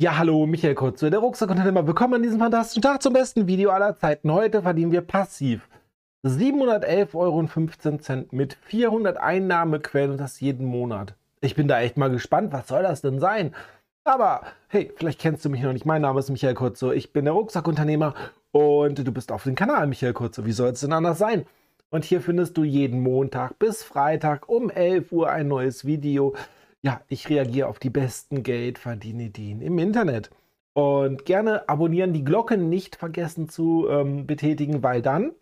Ja, 0.00 0.16
hallo, 0.16 0.46
Michael 0.46 0.76
Kurze, 0.76 1.10
der 1.10 1.20
Rucksackunternehmer. 1.20 1.86
Willkommen 1.86 2.14
an 2.14 2.22
diesem 2.22 2.38
fantastischen 2.38 2.80
Tag 2.80 3.02
zum 3.02 3.12
besten 3.12 3.46
Video 3.46 3.68
aller 3.68 3.98
Zeiten. 3.98 4.32
Heute 4.32 4.62
verdienen 4.62 4.92
wir 4.92 5.02
passiv 5.02 5.68
711,15 6.24 7.14
Euro 7.16 8.26
mit 8.30 8.54
400 8.62 9.18
Einnahmequellen 9.18 10.12
und 10.12 10.16
das 10.16 10.40
jeden 10.40 10.64
Monat. 10.64 11.16
Ich 11.42 11.54
bin 11.54 11.68
da 11.68 11.82
echt 11.82 11.98
mal 11.98 12.08
gespannt, 12.08 12.50
was 12.50 12.68
soll 12.68 12.82
das 12.82 13.02
denn 13.02 13.20
sein? 13.20 13.54
Aber 14.04 14.40
hey, 14.68 14.90
vielleicht 14.96 15.20
kennst 15.20 15.44
du 15.44 15.50
mich 15.50 15.60
noch 15.60 15.74
nicht. 15.74 15.84
Mein 15.84 16.00
Name 16.00 16.18
ist 16.18 16.30
Michael 16.30 16.54
Kurze, 16.54 16.94
ich 16.94 17.12
bin 17.12 17.26
der 17.26 17.34
Rucksackunternehmer 17.34 18.14
und 18.52 19.06
du 19.06 19.12
bist 19.12 19.30
auf 19.30 19.42
dem 19.42 19.54
Kanal 19.54 19.86
Michael 19.86 20.14
Kurze. 20.14 20.46
Wie 20.46 20.52
soll 20.52 20.70
es 20.70 20.80
denn 20.80 20.94
anders 20.94 21.18
sein? 21.18 21.44
Und 21.90 22.06
hier 22.06 22.22
findest 22.22 22.56
du 22.56 22.64
jeden 22.64 23.02
Montag 23.02 23.58
bis 23.58 23.82
Freitag 23.82 24.48
um 24.48 24.70
11 24.70 25.12
Uhr 25.12 25.28
ein 25.28 25.48
neues 25.48 25.84
Video 25.84 26.34
ja, 26.82 27.00
ich 27.08 27.28
reagiere 27.28 27.68
auf 27.68 27.78
die 27.78 27.90
besten 27.90 28.42
Geldverdienideen 28.42 29.60
im 29.60 29.78
Internet. 29.78 30.30
Und 30.72 31.24
gerne 31.24 31.68
abonnieren, 31.68 32.12
die 32.12 32.24
Glocke 32.24 32.56
nicht 32.56 32.96
vergessen 32.96 33.48
zu 33.48 33.88
ähm, 33.90 34.26
betätigen, 34.26 34.82
weil 34.82 35.02
dann 35.02 35.32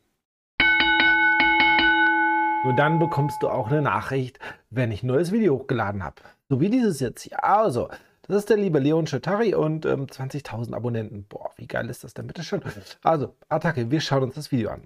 nur 2.65 2.75
dann 2.75 2.99
bekommst 2.99 3.41
du 3.43 3.49
auch 3.49 3.69
eine 3.69 3.83
Nachricht, 3.83 4.41
wenn 4.69 4.91
ich 4.91 5.05
ein 5.05 5.07
neues 5.07 5.31
Video 5.31 5.55
hochgeladen 5.55 6.03
habe. 6.03 6.17
So 6.49 6.61
wie 6.61 6.69
dieses 6.69 6.99
jetzt 6.99 7.23
hier. 7.23 7.45
Also, 7.45 7.89
das 8.23 8.39
ist 8.39 8.51
der 8.51 8.57
liebe 8.57 8.81
Leon 8.81 9.07
Chetari 9.07 9.55
und 9.55 9.87
ähm, 9.87 10.07
20.000 10.07 10.75
Abonnenten. 10.75 11.25
Boah, 11.29 11.51
wie 11.57 11.69
geil 11.69 11.89
ist 11.89 12.03
das 12.03 12.15
denn 12.15 12.27
bitte 12.27 12.43
schön? 12.43 12.61
Also, 13.03 13.35
Attacke, 13.49 13.91
wir 13.91 14.01
schauen 14.01 14.25
uns 14.25 14.35
das 14.35 14.51
Video 14.51 14.71
an. 14.71 14.83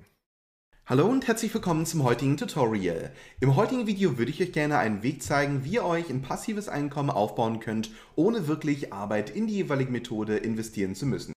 Hallo 0.84 1.06
und 1.06 1.28
herzlich 1.28 1.54
willkommen 1.54 1.86
zum 1.86 2.02
heutigen 2.02 2.36
Tutorial. 2.36 3.12
Im 3.38 3.54
heutigen 3.54 3.86
Video 3.86 4.18
würde 4.18 4.32
ich 4.32 4.42
euch 4.42 4.52
gerne 4.52 4.78
einen 4.78 5.04
Weg 5.04 5.22
zeigen, 5.22 5.64
wie 5.64 5.74
ihr 5.74 5.84
euch 5.84 6.10
ein 6.10 6.22
passives 6.22 6.68
Einkommen 6.68 7.08
aufbauen 7.08 7.60
könnt, 7.60 7.92
ohne 8.16 8.48
wirklich 8.48 8.92
Arbeit 8.92 9.30
in 9.30 9.46
die 9.46 9.54
jeweilige 9.54 9.92
Methode 9.92 10.38
investieren 10.38 10.96
zu 10.96 11.06
müssen. 11.06 11.34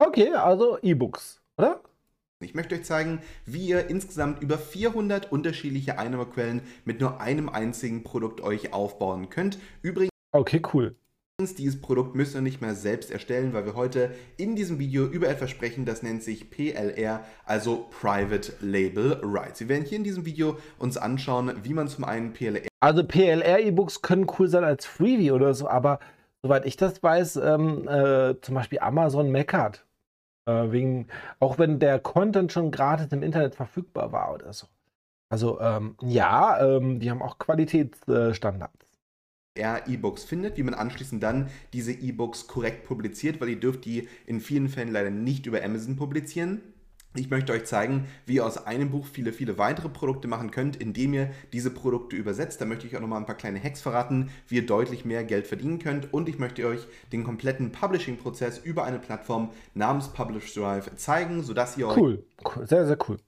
Okay, 0.00 0.30
also 0.34 0.78
E-Books, 0.82 1.40
oder? 1.56 1.80
Ich 2.40 2.54
möchte 2.54 2.74
euch 2.74 2.82
zeigen, 2.82 3.22
wie 3.46 3.68
ihr 3.68 3.88
insgesamt 3.88 4.42
über 4.42 4.58
400 4.58 5.30
unterschiedliche 5.30 5.96
Einnahmequellen 5.96 6.62
mit 6.84 7.00
nur 7.00 7.20
einem 7.20 7.48
einzigen 7.48 8.02
Produkt 8.02 8.40
euch 8.40 8.72
aufbauen 8.72 9.30
könnt. 9.30 9.60
Übrigens 9.80 10.10
Okay, 10.32 10.60
cool. 10.74 10.96
Dieses 11.40 11.80
Produkt 11.80 12.16
müsst 12.16 12.34
ihr 12.34 12.40
nicht 12.40 12.60
mehr 12.60 12.74
selbst 12.74 13.12
erstellen, 13.12 13.52
weil 13.52 13.64
wir 13.64 13.76
heute 13.76 14.10
in 14.38 14.56
diesem 14.56 14.80
Video 14.80 15.04
über 15.04 15.28
etwas 15.28 15.50
sprechen, 15.50 15.84
das 15.84 16.02
nennt 16.02 16.24
sich 16.24 16.50
PLR, 16.50 17.24
also 17.44 17.86
Private 18.00 18.54
Label 18.60 19.20
Rights. 19.22 19.60
Wir 19.60 19.68
werden 19.68 19.84
hier 19.84 19.98
in 19.98 20.02
diesem 20.02 20.24
Video 20.24 20.58
uns 20.80 20.96
anschauen, 20.96 21.52
wie 21.62 21.74
man 21.74 21.86
zum 21.86 22.02
einen 22.02 22.32
PLR... 22.32 22.66
Also 22.80 23.04
PLR-E-Books 23.04 24.02
können 24.02 24.26
cool 24.36 24.48
sein 24.48 24.64
als 24.64 24.84
Freebie 24.84 25.30
oder 25.30 25.54
so, 25.54 25.68
aber 25.68 26.00
soweit 26.42 26.66
ich 26.66 26.76
das 26.76 27.00
weiß, 27.04 27.36
ähm, 27.36 27.86
äh, 27.86 28.34
zum 28.40 28.56
Beispiel 28.56 28.80
Amazon 28.80 29.30
meckert. 29.30 29.86
Äh, 30.46 30.72
wegen, 30.72 31.06
auch 31.38 31.56
wenn 31.56 31.78
der 31.78 32.00
Content 32.00 32.50
schon 32.50 32.72
gratis 32.72 33.12
im 33.12 33.22
Internet 33.22 33.54
verfügbar 33.54 34.10
war 34.10 34.34
oder 34.34 34.52
so. 34.52 34.66
Also 35.28 35.60
ähm, 35.60 35.94
ja, 36.02 36.58
ähm, 36.60 36.98
die 36.98 37.12
haben 37.12 37.22
auch 37.22 37.38
Qualitätsstandards 37.38 38.87
er 39.58 39.88
E-Books 39.88 40.24
findet, 40.24 40.56
wie 40.56 40.62
man 40.62 40.74
anschließend 40.74 41.22
dann 41.22 41.50
diese 41.72 41.92
E-Books 41.92 42.46
korrekt 42.46 42.84
publiziert, 42.86 43.40
weil 43.40 43.50
ihr 43.50 43.60
dürft 43.60 43.84
die 43.84 44.08
in 44.26 44.40
vielen 44.40 44.68
Fällen 44.68 44.92
leider 44.92 45.10
nicht 45.10 45.46
über 45.46 45.62
Amazon 45.62 45.96
publizieren. 45.96 46.62
Ich 47.14 47.30
möchte 47.30 47.52
euch 47.52 47.64
zeigen, 47.64 48.06
wie 48.26 48.36
ihr 48.36 48.46
aus 48.46 48.66
einem 48.66 48.90
Buch 48.90 49.06
viele, 49.06 49.32
viele 49.32 49.58
weitere 49.58 49.88
Produkte 49.88 50.28
machen 50.28 50.50
könnt, 50.50 50.76
indem 50.76 51.14
ihr 51.14 51.30
diese 51.52 51.70
Produkte 51.70 52.16
übersetzt. 52.16 52.60
Da 52.60 52.64
möchte 52.64 52.86
ich 52.86 52.92
euch 52.92 52.98
auch 52.98 53.02
nochmal 53.02 53.18
ein 53.18 53.26
paar 53.26 53.36
kleine 53.36 53.62
Hacks 53.62 53.80
verraten, 53.80 54.30
wie 54.46 54.56
ihr 54.56 54.66
deutlich 54.66 55.04
mehr 55.04 55.24
Geld 55.24 55.46
verdienen 55.46 55.78
könnt. 55.78 56.12
Und 56.12 56.28
ich 56.28 56.38
möchte 56.38 56.66
euch 56.66 56.86
den 57.10 57.24
kompletten 57.24 57.72
Publishing-Prozess 57.72 58.58
über 58.58 58.84
eine 58.84 58.98
Plattform 58.98 59.50
namens 59.74 60.08
Publish 60.08 60.54
Drive 60.54 60.94
zeigen, 60.96 61.42
sodass 61.42 61.76
ihr 61.76 61.88
cool. 61.96 62.24
euch... 62.44 62.56
Cool, 62.56 62.66
sehr, 62.66 62.86
sehr 62.86 62.98
cool 63.08 63.18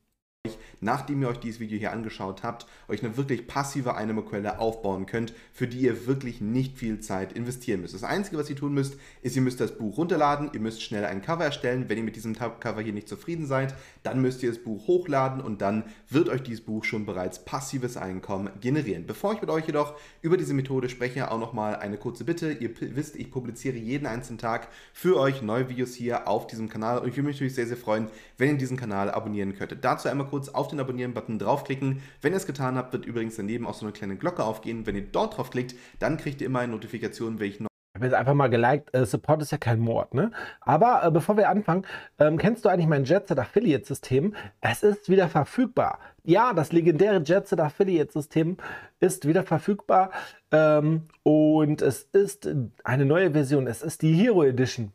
nachdem 0.80 1.22
ihr 1.22 1.28
euch 1.28 1.38
dieses 1.38 1.60
Video 1.60 1.78
hier 1.78 1.92
angeschaut 1.92 2.42
habt, 2.42 2.66
euch 2.88 3.04
eine 3.04 3.16
wirklich 3.16 3.46
passive 3.46 3.94
Einnahmequelle 3.94 4.58
aufbauen 4.58 5.06
könnt, 5.06 5.32
für 5.52 5.66
die 5.66 5.80
ihr 5.80 6.06
wirklich 6.06 6.40
nicht 6.40 6.78
viel 6.78 7.00
Zeit 7.00 7.32
investieren 7.32 7.80
müsst. 7.80 7.94
Das 7.94 8.04
Einzige, 8.04 8.38
was 8.38 8.50
ihr 8.50 8.56
tun 8.56 8.74
müsst, 8.74 8.96
ist, 9.22 9.36
ihr 9.36 9.42
müsst 9.42 9.60
das 9.60 9.76
Buch 9.76 9.98
runterladen, 9.98 10.50
ihr 10.52 10.60
müsst 10.60 10.82
schnell 10.82 11.04
ein 11.04 11.22
Cover 11.22 11.44
erstellen. 11.44 11.86
Wenn 11.88 11.98
ihr 11.98 12.04
mit 12.04 12.16
diesem 12.16 12.34
Cover 12.34 12.80
hier 12.80 12.92
nicht 12.92 13.08
zufrieden 13.08 13.46
seid, 13.46 13.74
dann 14.02 14.20
müsst 14.20 14.42
ihr 14.42 14.50
das 14.50 14.62
Buch 14.62 14.86
hochladen 14.86 15.40
und 15.40 15.60
dann 15.60 15.84
wird 16.08 16.28
euch 16.28 16.42
dieses 16.42 16.62
Buch 16.62 16.84
schon 16.84 17.06
bereits 17.06 17.44
passives 17.44 17.96
Einkommen 17.96 18.50
generieren. 18.60 19.06
Bevor 19.06 19.34
ich 19.34 19.40
mit 19.40 19.50
euch 19.50 19.66
jedoch 19.66 19.94
über 20.22 20.36
diese 20.36 20.54
Methode 20.54 20.88
spreche, 20.88 21.30
auch 21.30 21.38
nochmal 21.38 21.76
eine 21.76 21.96
kurze 21.96 22.24
Bitte. 22.24 22.52
Ihr 22.52 22.70
wisst, 22.80 23.16
ich 23.16 23.30
publiziere 23.30 23.76
jeden 23.76 24.06
einzelnen 24.06 24.38
Tag 24.38 24.68
für 24.92 25.18
euch 25.18 25.42
neue 25.42 25.68
Videos 25.68 25.94
hier 25.94 26.28
auf 26.28 26.46
diesem 26.46 26.68
Kanal 26.68 26.98
und 26.98 27.08
ich 27.08 27.16
würde 27.16 27.26
mich 27.26 27.36
natürlich 27.36 27.54
sehr, 27.54 27.66
sehr 27.66 27.76
freuen, 27.76 28.08
wenn 28.38 28.50
ihr 28.50 28.58
diesen 28.58 28.76
Kanal 28.76 29.10
abonnieren 29.10 29.56
könntet. 29.56 29.84
Dazu 29.84 30.08
einmal 30.08 30.26
kurz 30.26 30.48
auf 30.48 30.69
den 30.70 30.80
Abonnieren-Button 30.80 31.38
draufklicken. 31.38 32.02
Wenn 32.22 32.32
ihr 32.32 32.36
es 32.36 32.46
getan 32.46 32.76
habt, 32.76 32.92
wird 32.92 33.06
übrigens 33.06 33.36
daneben 33.36 33.66
auch 33.66 33.74
so 33.74 33.84
eine 33.84 33.92
kleine 33.92 34.16
Glocke 34.16 34.44
aufgehen. 34.44 34.86
Wenn 34.86 34.96
ihr 34.96 35.06
dort 35.10 35.36
draufklickt, 35.36 35.74
dann 35.98 36.16
kriegt 36.16 36.40
ihr 36.40 36.46
immer 36.46 36.60
eine 36.60 36.72
Notifikation, 36.72 37.38
welche 37.38 37.64
ich 37.92 37.96
habe 37.96 38.06
jetzt 38.06 38.14
einfach 38.14 38.34
mal 38.34 38.48
geliked, 38.48 38.94
äh, 38.94 39.04
Support 39.04 39.42
ist 39.42 39.50
ja 39.50 39.58
kein 39.58 39.80
Mord, 39.80 40.14
ne? 40.14 40.30
Aber 40.60 41.02
äh, 41.04 41.10
bevor 41.10 41.36
wir 41.36 41.48
anfangen, 41.48 41.84
ähm, 42.20 42.38
kennst 42.38 42.64
du 42.64 42.68
eigentlich 42.68 42.86
mein 42.86 43.04
Jetset 43.04 43.36
Affiliate 43.36 43.84
System? 43.84 44.34
Es 44.60 44.84
ist 44.84 45.08
wieder 45.08 45.28
verfügbar. 45.28 45.98
Ja, 46.22 46.54
das 46.54 46.70
legendäre 46.70 47.20
Jetset 47.20 47.58
Affiliate 47.58 48.12
System 48.12 48.58
ist 49.00 49.26
wieder 49.26 49.42
verfügbar 49.42 50.12
ähm, 50.52 51.08
und 51.24 51.82
es 51.82 52.04
ist 52.04 52.48
eine 52.84 53.04
neue 53.04 53.32
Version. 53.32 53.66
Es 53.66 53.82
ist 53.82 54.02
die 54.02 54.14
Hero 54.14 54.44
Edition. 54.44 54.92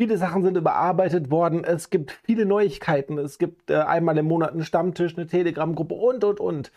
Viele 0.00 0.16
Sachen 0.16 0.42
sind 0.42 0.56
überarbeitet 0.56 1.30
worden. 1.30 1.62
Es 1.62 1.90
gibt 1.90 2.12
viele 2.24 2.46
Neuigkeiten. 2.46 3.18
Es 3.18 3.36
gibt 3.36 3.68
äh, 3.68 3.74
einmal 3.74 4.16
im 4.16 4.24
Monat 4.28 4.52
einen 4.52 4.64
Stammtisch, 4.64 5.14
eine 5.14 5.26
Telegram-Gruppe 5.26 5.92
und, 5.92 6.24
und, 6.24 6.40
und. 6.40 6.72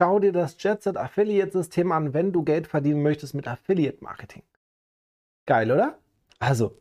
Schau 0.00 0.20
dir 0.20 0.30
das 0.30 0.62
JetSet 0.62 0.96
Affiliate 0.96 1.50
System 1.50 1.90
an, 1.90 2.14
wenn 2.14 2.30
du 2.30 2.44
Geld 2.44 2.68
verdienen 2.68 3.02
möchtest 3.02 3.34
mit 3.34 3.48
Affiliate 3.48 3.98
Marketing. 4.00 4.44
Geil, 5.44 5.72
oder? 5.72 5.98
Also, 6.38 6.78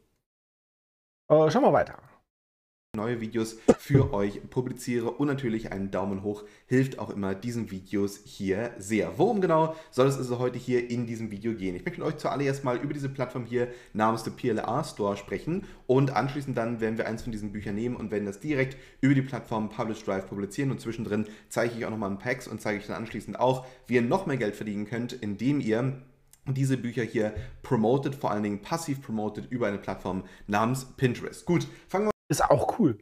äh, 1.29 1.49
schauen 1.49 1.63
wir 1.63 1.73
weiter 1.73 1.97
neue 2.97 3.21
Videos 3.21 3.57
für 3.79 4.13
euch 4.13 4.41
publiziere 4.49 5.11
und 5.11 5.27
natürlich 5.27 5.71
einen 5.71 5.91
Daumen 5.91 6.23
hoch 6.23 6.43
hilft 6.65 6.99
auch 6.99 7.09
immer 7.09 7.33
diesen 7.33 7.71
Videos 7.71 8.19
hier 8.25 8.71
sehr. 8.77 9.17
Worum 9.17 9.39
genau 9.39 9.75
soll 9.91 10.07
es 10.07 10.17
also 10.17 10.39
heute 10.39 10.57
hier 10.57 10.89
in 10.89 11.07
diesem 11.07 11.31
Video 11.31 11.53
gehen? 11.53 11.75
Ich 11.75 11.85
möchte 11.85 12.01
mit 12.01 12.09
euch 12.09 12.17
zuallererst 12.17 12.65
mal 12.65 12.77
über 12.77 12.93
diese 12.93 13.07
Plattform 13.07 13.45
hier 13.45 13.69
namens 13.93 14.23
der 14.23 14.31
PLA 14.31 14.83
Store 14.83 15.15
sprechen 15.15 15.63
und 15.85 16.11
anschließend 16.11 16.57
dann 16.57 16.81
werden 16.81 16.97
wir 16.97 17.07
eins 17.07 17.23
von 17.23 17.31
diesen 17.31 17.53
Büchern 17.53 17.75
nehmen 17.75 17.95
und 17.95 18.11
werden 18.11 18.25
das 18.25 18.41
direkt 18.41 18.75
über 18.99 19.13
die 19.13 19.21
Plattform 19.21 19.69
Publish 19.69 20.03
Drive 20.03 20.27
publizieren 20.27 20.71
und 20.71 20.81
zwischendrin 20.81 21.25
zeige 21.47 21.75
ich 21.77 21.85
auch 21.85 21.91
nochmal 21.91 22.11
ein 22.11 22.19
Packs 22.19 22.47
und 22.47 22.59
zeige 22.59 22.79
ich 22.79 22.87
dann 22.87 22.97
anschließend 22.97 23.39
auch, 23.39 23.65
wie 23.87 23.95
ihr 23.95 24.01
noch 24.01 24.25
mehr 24.25 24.37
Geld 24.37 24.55
verdienen 24.55 24.85
könnt, 24.85 25.13
indem 25.13 25.61
ihr 25.61 26.01
diese 26.53 26.77
Bücher 26.77 27.03
hier 27.03 27.33
promotet, 27.61 28.15
vor 28.15 28.31
allen 28.31 28.43
Dingen 28.43 28.61
passiv 28.61 29.01
promotet 29.01 29.51
über 29.51 29.67
eine 29.67 29.77
Plattform 29.77 30.23
namens 30.47 30.85
Pinterest. 30.85 31.45
Gut, 31.45 31.67
fangen 31.87 32.07
wir 32.07 32.16
ist 32.29 32.43
auch 32.43 32.79
cool. 32.79 32.97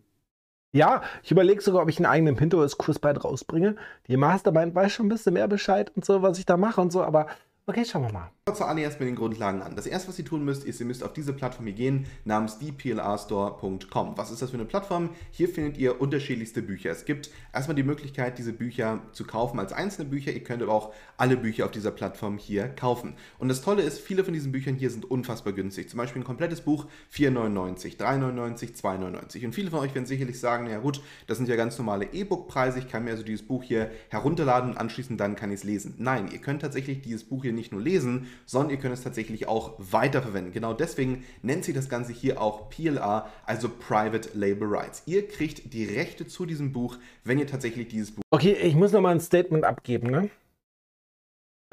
Ja, 0.71 1.01
ich 1.23 1.31
überlege 1.31 1.61
sogar, 1.61 1.83
ob 1.83 1.89
ich 1.89 1.97
einen 1.99 2.05
eigenen 2.05 2.35
Pinterest-Kurs 2.35 2.99
bald 2.99 3.23
rausbringe. 3.23 3.77
Die 4.07 4.17
Mastermind 4.17 4.75
weiß 4.75 4.91
schon 4.91 5.05
ein 5.05 5.09
bisschen 5.09 5.33
mehr 5.33 5.47
Bescheid 5.47 5.91
und 5.95 6.03
so, 6.03 6.21
was 6.21 6.37
ich 6.37 6.45
da 6.45 6.57
mache 6.57 6.81
und 6.81 6.91
so, 6.91 7.01
aber 7.01 7.27
Okay, 7.67 7.83
schauen 7.83 8.03
wir 8.03 8.11
mal. 8.11 8.29
Zuallererst 8.53 8.99
mit 8.99 9.09
den 9.09 9.15
Grundlagen 9.15 9.63
an. 9.63 9.75
Das 9.75 9.87
erste, 9.87 10.09
was 10.09 10.19
ihr 10.19 10.25
tun 10.25 10.45
müsst, 10.45 10.65
ist, 10.65 10.79
ihr 10.79 10.85
müsst 10.85 11.03
auf 11.03 11.13
diese 11.13 11.33
Plattform 11.33 11.65
hier 11.65 11.73
gehen, 11.73 12.05
namens 12.23 12.59
dplrstore.com. 12.59 14.15
Was 14.19 14.29
ist 14.29 14.43
das 14.43 14.51
für 14.51 14.57
eine 14.57 14.65
Plattform? 14.65 15.09
Hier 15.31 15.49
findet 15.49 15.75
ihr 15.77 15.99
unterschiedlichste 15.99 16.61
Bücher. 16.61 16.91
Es 16.91 17.05
gibt 17.05 17.31
erstmal 17.51 17.73
die 17.73 17.81
Möglichkeit, 17.81 18.37
diese 18.37 18.53
Bücher 18.53 19.01
zu 19.13 19.25
kaufen 19.25 19.59
als 19.59 19.73
einzelne 19.73 20.07
Bücher. 20.07 20.31
Ihr 20.31 20.43
könnt 20.43 20.61
aber 20.61 20.73
auch 20.73 20.93
alle 21.17 21.37
Bücher 21.37 21.65
auf 21.65 21.71
dieser 21.71 21.89
Plattform 21.89 22.37
hier 22.37 22.67
kaufen. 22.67 23.15
Und 23.39 23.47
das 23.47 23.63
Tolle 23.63 23.81
ist, 23.81 23.99
viele 23.99 24.23
von 24.23 24.35
diesen 24.35 24.51
Büchern 24.51 24.75
hier 24.75 24.91
sind 24.91 25.09
unfassbar 25.09 25.53
günstig. 25.53 25.89
Zum 25.89 25.97
Beispiel 25.97 26.21
ein 26.21 26.25
komplettes 26.25 26.61
Buch 26.61 26.85
4,99, 27.11 27.97
3,99, 27.97 28.79
2,99. 28.79 29.43
Und 29.43 29.55
viele 29.55 29.71
von 29.71 29.79
euch 29.79 29.95
werden 29.95 30.05
sicherlich 30.05 30.39
sagen, 30.39 30.69
ja 30.69 30.77
gut, 30.77 31.01
das 31.25 31.37
sind 31.37 31.49
ja 31.49 31.55
ganz 31.55 31.79
normale 31.79 32.13
E-Book-Preise. 32.13 32.77
Ich 32.77 32.89
kann 32.89 33.05
mir 33.05 33.09
also 33.09 33.23
dieses 33.23 33.47
Buch 33.47 33.63
hier 33.63 33.89
herunterladen 34.09 34.69
und 34.69 34.77
anschließend 34.77 35.19
dann 35.19 35.35
kann 35.35 35.49
ich 35.49 35.61
es 35.61 35.63
lesen. 35.63 35.95
Nein, 35.97 36.29
ihr 36.31 36.37
könnt 36.37 36.61
tatsächlich 36.61 37.01
dieses 37.01 37.23
Buch 37.23 37.41
hier 37.41 37.54
nicht 37.55 37.71
nur 37.71 37.81
lesen, 37.81 38.27
sondern 38.45 38.71
ihr 38.71 38.77
könnt 38.77 38.93
es 38.93 39.03
tatsächlich 39.03 39.47
auch 39.47 39.73
weiterverwenden. 39.77 40.53
Genau 40.53 40.73
deswegen 40.73 41.23
nennt 41.41 41.63
sich 41.63 41.73
das 41.73 41.89
Ganze 41.89 42.13
hier 42.13 42.41
auch 42.41 42.69
PLR, 42.69 43.29
also 43.45 43.69
Private 43.69 44.29
Label 44.33 44.67
Rights. 44.67 45.03
Ihr 45.05 45.27
kriegt 45.27 45.73
die 45.73 45.85
Rechte 45.85 46.27
zu 46.27 46.45
diesem 46.45 46.71
Buch, 46.71 46.97
wenn 47.23 47.39
ihr 47.39 47.47
tatsächlich 47.47 47.87
dieses 47.87 48.11
Buch. 48.11 48.21
Okay, 48.31 48.53
ich 48.53 48.75
muss 48.75 48.91
nochmal 48.91 49.13
ein 49.13 49.21
Statement 49.21 49.63
abgeben. 49.63 50.11
Ne? 50.11 50.29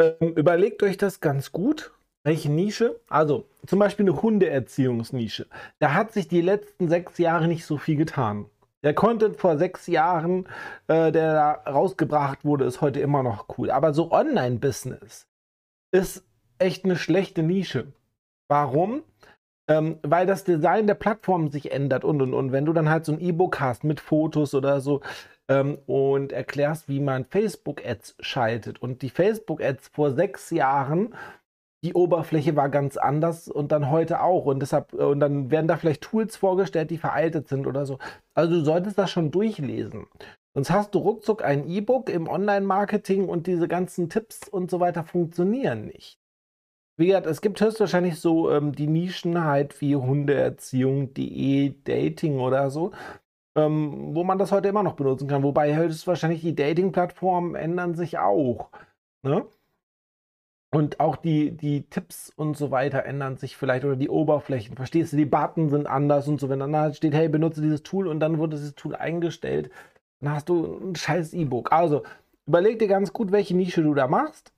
Ähm, 0.00 0.34
überlegt 0.34 0.82
euch 0.82 0.96
das 0.96 1.20
ganz 1.20 1.52
gut. 1.52 1.92
Welche 2.24 2.50
Nische? 2.50 3.00
Also 3.08 3.46
zum 3.66 3.80
Beispiel 3.80 4.06
eine 4.06 4.22
Hundeerziehungsnische. 4.22 5.46
Da 5.80 5.94
hat 5.94 6.12
sich 6.12 6.28
die 6.28 6.40
letzten 6.40 6.88
sechs 6.88 7.18
Jahre 7.18 7.48
nicht 7.48 7.66
so 7.66 7.78
viel 7.78 7.96
getan. 7.96 8.46
Der 8.84 8.94
Content 8.94 9.36
vor 9.36 9.58
sechs 9.58 9.86
Jahren, 9.86 10.48
äh, 10.88 11.12
der 11.12 11.34
da 11.34 11.52
rausgebracht 11.70 12.44
wurde, 12.44 12.64
ist 12.64 12.80
heute 12.80 13.00
immer 13.00 13.22
noch 13.22 13.46
cool. 13.56 13.70
Aber 13.70 13.92
so 13.92 14.10
Online-Business, 14.10 15.26
ist 15.92 16.24
echt 16.58 16.84
eine 16.84 16.96
schlechte 16.96 17.42
Nische. 17.42 17.92
Warum? 18.48 19.02
Ähm, 19.68 19.98
weil 20.02 20.26
das 20.26 20.44
Design 20.44 20.86
der 20.86 20.94
Plattform 20.94 21.48
sich 21.48 21.70
ändert 21.70 22.04
und 22.04 22.20
und 22.20 22.34
und. 22.34 22.52
Wenn 22.52 22.64
du 22.64 22.72
dann 22.72 22.88
halt 22.88 23.04
so 23.04 23.12
ein 23.12 23.20
E-Book 23.20 23.60
hast 23.60 23.84
mit 23.84 24.00
Fotos 24.00 24.54
oder 24.54 24.80
so 24.80 25.00
ähm, 25.48 25.78
und 25.86 26.32
erklärst, 26.32 26.88
wie 26.88 27.00
man 27.00 27.24
Facebook-Ads 27.24 28.16
schaltet 28.20 28.82
und 28.82 29.02
die 29.02 29.10
Facebook-Ads 29.10 29.88
vor 29.88 30.12
sechs 30.12 30.50
Jahren 30.50 31.14
die 31.84 31.94
Oberfläche 31.94 32.54
war 32.54 32.68
ganz 32.68 32.96
anders 32.96 33.48
und 33.48 33.72
dann 33.72 33.90
heute 33.90 34.22
auch. 34.22 34.44
Und 34.46 34.60
deshalb, 34.60 34.92
und 34.92 35.20
dann 35.20 35.50
werden 35.50 35.66
da 35.66 35.76
vielleicht 35.76 36.02
Tools 36.02 36.36
vorgestellt, 36.36 36.90
die 36.90 36.98
veraltet 36.98 37.48
sind 37.48 37.66
oder 37.66 37.86
so. 37.86 37.98
Also 38.34 38.54
du 38.54 38.64
solltest 38.64 38.98
das 38.98 39.10
schon 39.10 39.30
durchlesen. 39.30 40.06
Sonst 40.54 40.70
hast 40.70 40.94
du 40.94 40.98
ruckzuck 40.98 41.42
ein 41.42 41.68
E-Book 41.68 42.10
im 42.10 42.28
Online-Marketing 42.28 43.28
und 43.28 43.46
diese 43.46 43.68
ganzen 43.68 44.10
Tipps 44.10 44.48
und 44.48 44.70
so 44.70 44.80
weiter 44.80 45.04
funktionieren 45.04 45.86
nicht. 45.86 46.18
Wie 46.98 47.06
gesagt, 47.06 47.26
es 47.26 47.40
gibt 47.40 47.60
höchstwahrscheinlich 47.60 48.20
so 48.20 48.50
ähm, 48.50 48.72
die 48.72 48.86
Nischen 48.86 49.44
halt 49.44 49.80
wie 49.80 49.96
Hundeerziehung.de, 49.96 51.74
Dating 51.84 52.38
oder 52.38 52.70
so, 52.70 52.92
ähm, 53.56 54.14
wo 54.14 54.24
man 54.24 54.38
das 54.38 54.52
heute 54.52 54.68
immer 54.68 54.82
noch 54.82 54.94
benutzen 54.94 55.26
kann. 55.26 55.42
Wobei 55.42 55.74
höchstwahrscheinlich 55.74 56.42
die 56.42 56.54
Dating-Plattformen 56.54 57.54
ändern 57.54 57.94
sich 57.94 58.18
auch. 58.18 58.70
Ne? 59.22 59.46
Und 60.74 61.00
auch 61.00 61.16
die, 61.16 61.50
die 61.50 61.82
Tipps 61.88 62.30
und 62.34 62.56
so 62.56 62.70
weiter 62.70 63.04
ändern 63.04 63.36
sich 63.36 63.56
vielleicht 63.56 63.84
oder 63.84 63.96
die 63.96 64.08
Oberflächen. 64.08 64.76
Verstehst 64.76 65.12
du? 65.12 65.18
Die 65.18 65.26
Button 65.26 65.68
sind 65.68 65.86
anders 65.86 66.28
und 66.28 66.40
so. 66.40 66.48
Wenn 66.48 66.60
dann 66.60 66.74
halt 66.74 66.96
steht, 66.96 67.14
hey, 67.14 67.28
benutze 67.28 67.60
dieses 67.60 67.82
Tool 67.82 68.06
und 68.06 68.20
dann 68.20 68.38
wurde 68.38 68.56
dieses 68.56 68.74
Tool 68.74 68.96
eingestellt, 68.96 69.70
dann 70.22 70.34
hast 70.34 70.48
du 70.48 70.78
ein 70.78 70.96
scheiß 70.96 71.34
E-Book. 71.34 71.72
Also 71.72 72.04
überleg 72.46 72.78
dir 72.78 72.88
ganz 72.88 73.12
gut, 73.12 73.32
welche 73.32 73.56
Nische 73.56 73.82
du 73.82 73.92
da 73.92 74.06
machst 74.06 74.52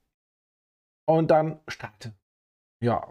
und 1.06 1.30
dann 1.30 1.58
starte. 1.68 2.12
Ja. 2.80 3.08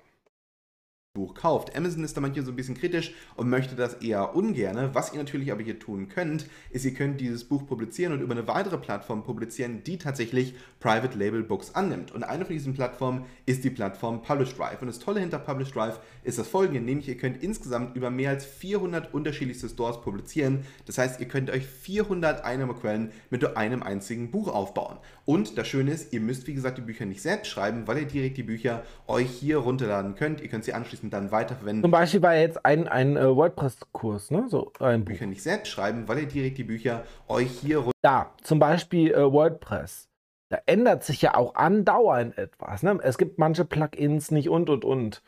Buch 1.15 1.35
kauft. 1.35 1.77
Amazon 1.77 2.03
ist 2.03 2.17
da 2.17 2.21
manchmal 2.21 2.43
so 2.43 2.51
ein 2.51 2.55
bisschen 2.55 2.73
kritisch 2.73 3.13
und 3.35 3.47
möchte 3.47 3.75
das 3.75 3.93
eher 4.01 4.35
ungern. 4.35 4.95
Was 4.95 5.13
ihr 5.13 5.19
natürlich 5.19 5.51
aber 5.51 5.61
hier 5.61 5.77
tun 5.77 6.09
könnt, 6.09 6.47
ist, 6.71 6.85
ihr 6.85 6.95
könnt 6.95 7.21
dieses 7.21 7.43
Buch 7.43 7.67
publizieren 7.67 8.13
und 8.13 8.21
über 8.21 8.31
eine 8.31 8.47
weitere 8.47 8.79
Plattform 8.79 9.23
publizieren, 9.23 9.83
die 9.83 9.99
tatsächlich 9.99 10.55
Private 10.79 11.15
Label 11.15 11.43
Books 11.43 11.75
annimmt. 11.75 12.11
Und 12.13 12.23
eine 12.23 12.45
von 12.45 12.55
diesen 12.55 12.73
Plattformen 12.73 13.25
ist 13.45 13.63
die 13.63 13.69
Plattform 13.69 14.23
Publish 14.23 14.55
Drive. 14.55 14.81
Und 14.81 14.87
das 14.87 14.97
Tolle 14.97 15.19
hinter 15.19 15.37
Publish 15.37 15.71
Drive 15.71 15.99
ist 16.23 16.39
das 16.39 16.47
folgende, 16.47 16.81
nämlich 16.81 17.07
ihr 17.07 17.17
könnt 17.17 17.43
insgesamt 17.43 17.95
über 17.95 18.09
mehr 18.09 18.31
als 18.31 18.43
400 18.45 19.13
unterschiedlichste 19.13 19.69
Stores 19.69 20.01
publizieren. 20.01 20.65
Das 20.87 20.97
heißt, 20.97 21.19
ihr 21.19 21.27
könnt 21.27 21.51
euch 21.51 21.67
400 21.67 22.43
Einnahmequellen 22.43 23.11
mit 23.29 23.43
nur 23.43 23.55
einem 23.55 23.83
einzigen 23.83 24.31
Buch 24.31 24.47
aufbauen. 24.47 24.97
Und 25.25 25.59
das 25.59 25.67
Schöne 25.67 25.91
ist, 25.91 26.11
ihr 26.11 26.21
müsst 26.21 26.47
wie 26.47 26.55
gesagt 26.55 26.79
die 26.79 26.81
Bücher 26.81 27.05
nicht 27.05 27.21
selbst 27.21 27.49
schreiben, 27.51 27.85
weil 27.85 27.99
ihr 27.99 28.05
direkt 28.05 28.37
die 28.37 28.43
Bücher 28.43 28.83
euch 29.05 29.29
hier 29.29 29.57
runterladen 29.57 30.15
könnt. 30.15 30.41
Ihr 30.41 30.49
könnt 30.49 30.65
sie 30.65 30.73
anschließend 30.73 31.02
anschließend 31.03 31.13
dann 31.13 31.31
weiterverwenden. 31.31 31.83
Zum 31.83 31.91
Beispiel 31.91 32.21
war 32.21 32.35
jetzt 32.35 32.65
ein, 32.65 32.87
ein 32.87 33.17
uh, 33.17 33.35
WordPress-Kurs, 33.35 34.31
ne? 34.31 34.45
So 34.47 34.71
ein 34.79 35.05
Bücher 35.05 35.25
nicht 35.25 35.43
selbst 35.43 35.69
schreiben, 35.69 36.07
weil 36.07 36.19
ihr 36.19 36.27
direkt 36.27 36.57
die 36.57 36.63
Bücher 36.63 37.03
euch 37.27 37.51
hier 37.59 37.89
Da, 38.01 38.31
zum 38.41 38.59
Beispiel 38.59 39.15
uh, 39.15 39.31
WordPress. 39.31 40.09
Da 40.49 40.59
ändert 40.65 41.03
sich 41.03 41.21
ja 41.21 41.35
auch 41.35 41.55
andauernd 41.55 42.37
etwas. 42.37 42.83
Ne? 42.83 42.99
Es 43.01 43.17
gibt 43.17 43.39
manche 43.39 43.65
Plugins 43.65 44.29
nicht 44.29 44.49
und 44.49 44.69
und 44.69 44.85
und. 44.85 45.23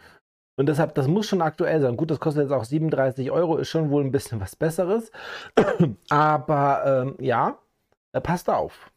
Und 0.58 0.70
deshalb, 0.70 0.94
das 0.96 1.08
muss 1.08 1.28
schon 1.28 1.42
aktuell 1.42 1.82
sein. 1.82 1.98
Gut, 1.98 2.12
das 2.12 2.20
kostet 2.20 2.44
jetzt 2.44 2.52
auch 2.52 2.64
37 2.64 3.32
Euro, 3.32 3.58
ist 3.58 3.70
schon 3.70 3.90
wohl 3.90 4.04
ein 4.04 4.12
bisschen 4.12 4.40
was 4.40 4.56
Besseres. 4.56 5.12
Aber 6.10 6.84
ähm, 6.86 7.16
ja, 7.20 7.58
passt 8.22 8.50
auf 8.50 8.92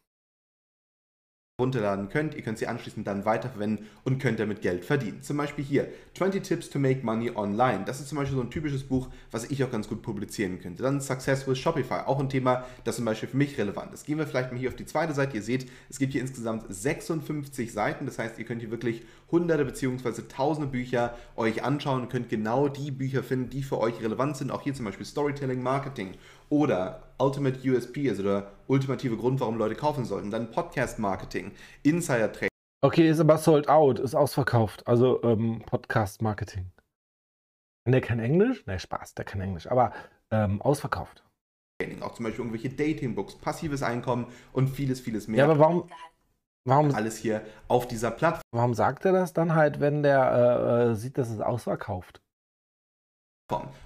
runterladen 1.61 2.09
könnt. 2.09 2.35
Ihr 2.35 2.43
könnt 2.43 2.57
sie 2.59 2.69
anschließend 2.69 3.05
dann 3.05 3.25
weiterverwenden 3.25 3.87
und 4.05 4.21
könnt 4.21 4.39
damit 4.39 4.63
Geld 4.63 4.85
verdienen. 4.85 5.23
Zum 5.23 5.37
Beispiel 5.37 5.65
hier 5.65 5.89
20 6.17 6.45
Tips 6.45 6.71
to 6.71 6.79
make 6.79 7.05
money 7.05 7.33
online. 7.35 7.83
Das 7.85 7.99
ist 7.99 8.09
zum 8.09 8.19
Beispiel 8.19 8.37
so 8.37 8.43
ein 8.43 8.51
typisches 8.51 8.85
Buch, 8.85 9.09
was 9.33 9.51
ich 9.51 9.65
auch 9.65 9.71
ganz 9.73 9.89
gut 9.89 10.01
publizieren 10.01 10.61
könnte. 10.61 10.85
Dann 10.85 11.01
Success 11.01 11.49
with 11.49 11.59
Shopify, 11.59 12.07
auch 12.07 12.21
ein 12.21 12.29
Thema, 12.29 12.65
das 12.85 12.95
zum 12.95 13.05
Beispiel 13.05 13.29
für 13.29 13.37
mich 13.37 13.59
relevant 13.59 13.93
ist. 13.93 14.07
Gehen 14.07 14.19
wir 14.19 14.27
vielleicht 14.29 14.53
mal 14.53 14.59
hier 14.59 14.69
auf 14.69 14.77
die 14.77 14.87
zweite 14.87 15.15
Seite. 15.15 15.37
Ihr 15.37 15.43
seht, 15.43 15.69
es 15.91 15.99
gibt 15.99 16.13
hier 16.13 16.21
insgesamt 16.21 16.65
56 16.69 17.73
Seiten. 17.73 18.07
Das 18.07 18.21
heißt, 18.21 18.39
ihr 18.39 18.45
könnt 18.45 18.61
hier 18.61 18.71
wirklich 18.71 19.03
hunderte 19.33 19.65
bzw. 19.65 20.23
tausende 20.29 20.71
Bücher 20.71 21.17
euch 21.35 21.65
anschauen 21.65 22.03
und 22.03 22.09
könnt 22.09 22.29
genau 22.29 22.69
die 22.69 22.93
Bücher 22.93 23.25
finden, 23.25 23.51
die 23.51 23.65
für 23.65 23.79
euch 23.79 24.01
relevant 24.01 24.37
sind. 24.37 24.53
Auch 24.53 24.63
hier 24.63 24.75
zum 24.75 24.85
Beispiel 24.85 25.05
Storytelling, 25.05 25.61
Marketing 25.61 26.13
oder 26.51 27.03
Ultimate 27.19 27.59
USP, 27.69 28.09
also 28.09 28.23
der 28.23 28.53
ultimative 28.67 29.17
Grund, 29.17 29.41
warum 29.41 29.59
Leute 29.59 29.75
kaufen 29.75 30.05
sollten. 30.05 30.31
Dann 30.31 30.51
Podcast 30.51 30.99
Marketing, 30.99 31.53
Insider 31.83 32.33
Trading. 32.33 32.49
Okay, 32.81 33.09
ist 33.09 33.19
aber 33.19 33.39
sold 33.39 33.69
out, 33.69 33.99
ist 33.99 34.15
ausverkauft. 34.15 34.87
Also 34.87 35.23
ähm, 35.25 35.63
Podcast 35.67 36.23
Marketing. 36.23 36.71
Der 37.87 38.01
kann 38.01 38.21
Englisch? 38.21 38.67
Ne, 38.67 38.79
Spaß, 38.79 39.15
der 39.15 39.25
kann 39.25 39.41
Englisch, 39.41 39.67
aber 39.67 39.93
ähm, 40.31 40.63
ausverkauft. 40.63 41.25
Auch 42.01 42.15
zum 42.15 42.25
Beispiel 42.25 42.45
irgendwelche 42.45 42.71
Dating-Books, 42.71 43.37
passives 43.37 43.83
Einkommen 43.83 44.27
und 44.53 44.69
vieles, 44.69 45.01
vieles 45.01 45.29
mehr. 45.29 45.39
Ja, 45.39 45.45
aber 45.45 45.59
warum, 45.59 45.91
warum 46.65 46.95
alles 46.95 47.17
hier 47.17 47.43
auf 47.69 47.89
dieser 47.89 48.11
Plattform? 48.11 48.43
Warum 48.53 48.75
sagt 48.75 49.05
er 49.05 49.13
das 49.13 49.33
dann 49.33 49.55
halt, 49.55 49.81
wenn 49.81 50.03
der 50.03 50.87
äh, 50.87 50.91
äh 50.91 50.95
sieht, 50.95 51.19
dass 51.19 51.31
es 51.31 51.41
ausverkauft? 51.41 52.21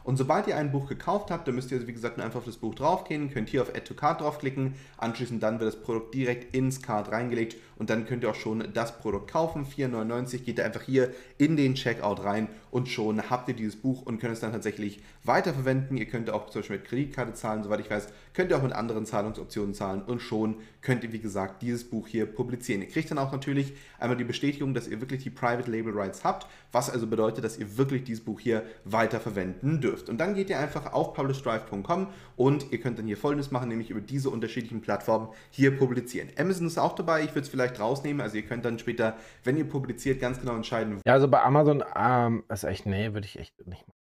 Und 0.03 0.17
sobald 0.17 0.49
ihr 0.49 0.57
ein 0.57 0.73
Buch 0.73 0.89
gekauft 0.89 1.31
habt, 1.31 1.47
dann 1.47 1.55
müsst 1.55 1.71
ihr, 1.71 1.87
wie 1.87 1.93
gesagt, 1.93 2.17
nur 2.17 2.27
einfach 2.27 2.41
auf 2.41 2.45
das 2.45 2.57
Buch 2.57 2.75
draufgehen, 2.75 3.31
könnt 3.31 3.49
hier 3.49 3.63
auf 3.63 3.69
Add 3.69 3.83
to 3.83 3.95
Cart 3.95 4.21
draufklicken, 4.21 4.75
anschließend 4.97 5.41
dann 5.41 5.61
wird 5.61 5.73
das 5.73 5.81
Produkt 5.81 6.15
direkt 6.15 6.53
ins 6.53 6.83
Card 6.83 7.13
reingelegt 7.13 7.57
und 7.77 7.89
dann 7.89 8.05
könnt 8.05 8.25
ihr 8.25 8.31
auch 8.31 8.35
schon 8.35 8.73
das 8.75 8.99
Produkt 8.99 9.31
kaufen. 9.31 9.65
4,99 9.65 10.39
geht 10.39 10.59
ihr 10.59 10.65
einfach 10.65 10.83
hier 10.83 11.15
in 11.39 11.57
den 11.57 11.77
Checkout 11.77 12.25
rein 12.25 12.49
und 12.73 12.89
schon 12.89 13.31
habt 13.31 13.49
ihr 13.49 13.55
dieses 13.55 13.77
Buch 13.77 14.03
und 14.03 14.19
könnt 14.19 14.33
es 14.33 14.41
dann 14.41 14.51
tatsächlich 14.51 15.01
weiterverwenden. 15.23 15.97
Ihr 15.97 16.07
könnt 16.07 16.29
auch 16.31 16.51
zum 16.51 16.63
Beispiel 16.63 16.79
mit 16.79 16.87
Kreditkarte 16.89 17.35
zahlen, 17.35 17.63
soweit 17.63 17.79
ich 17.79 17.91
weiß, 17.91 18.09
könnt 18.35 18.51
ihr 18.51 18.57
auch 18.57 18.63
mit 18.63 18.73
anderen 18.73 19.07
Zahlungsoptionen 19.07 19.75
zahlen 19.75 20.03
und 20.03 20.21
schon 20.21 20.57
könnt 20.81 21.05
ihr, 21.05 21.13
wie 21.13 21.21
gesagt, 21.21 21.63
dieses 21.63 21.89
Buch 21.89 22.09
hier 22.09 22.27
publizieren. 22.27 22.83
Ihr 22.83 22.89
kriegt 22.89 23.11
dann 23.11 23.19
auch 23.19 23.33
natürlich 23.33 23.75
einmal 23.99 24.17
die 24.17 24.25
Bestätigung, 24.25 24.75
dass 24.75 24.89
ihr 24.89 25.01
wirklich 25.01 25.23
die 25.23 25.31
Private 25.31 25.71
Label 25.71 25.93
Rights 25.93 26.25
habt, 26.25 26.47
was 26.73 26.91
also 26.91 27.07
bedeutet, 27.07 27.45
dass 27.45 27.59
ihr 27.59 27.77
wirklich 27.77 28.05
dieses 28.05 28.25
Buch 28.25 28.41
hier 28.41 28.65
weiterverwendet 28.85 29.33
verwenden 29.33 29.81
dürft. 29.81 30.09
Und 30.09 30.19
dann 30.19 30.35
geht 30.35 30.51
ihr 30.51 30.59
einfach 30.59 30.93
auf 30.93 31.15
publishdrive.com 31.15 32.09
und 32.37 32.73
ihr 32.73 32.81
könnt 32.81 32.99
dann 32.99 33.07
hier 33.07 33.17
folgendes 33.17 33.51
machen, 33.51 33.69
nämlich 33.69 33.91
über 33.91 34.01
diese 34.01 34.31
unterschiedlichen 34.31 34.81
Plattformen 34.81 35.29
hier 35.51 35.77
publizieren. 35.77 36.29
Amazon 36.39 36.67
ist 36.67 36.79
auch 36.79 36.95
dabei, 36.95 37.23
ich 37.23 37.31
würde 37.31 37.41
es 37.41 37.49
vielleicht 37.49 37.81
rausnehmen, 37.81 38.21
also 38.21 38.37
ihr 38.37 38.45
könnt 38.45 38.65
dann 38.65 38.79
später, 38.79 39.17
wenn 39.45 39.57
ihr 39.57 39.69
publiziert, 39.69 40.21
ganz 40.21 40.41
genau 40.41 40.55
entscheiden. 40.55 41.01
Ja, 41.07 41.15
also 41.15 41.29
bei 41.29 41.43
Amazon 41.43 41.83
ähm, 41.97 42.45
ist 42.49 42.65
echt, 42.65 42.87
nee, 42.87 43.13
würde 43.13 43.27
ich 43.27 43.39
echt 43.39 43.67
nicht 43.67 43.87
machen 43.87 44.02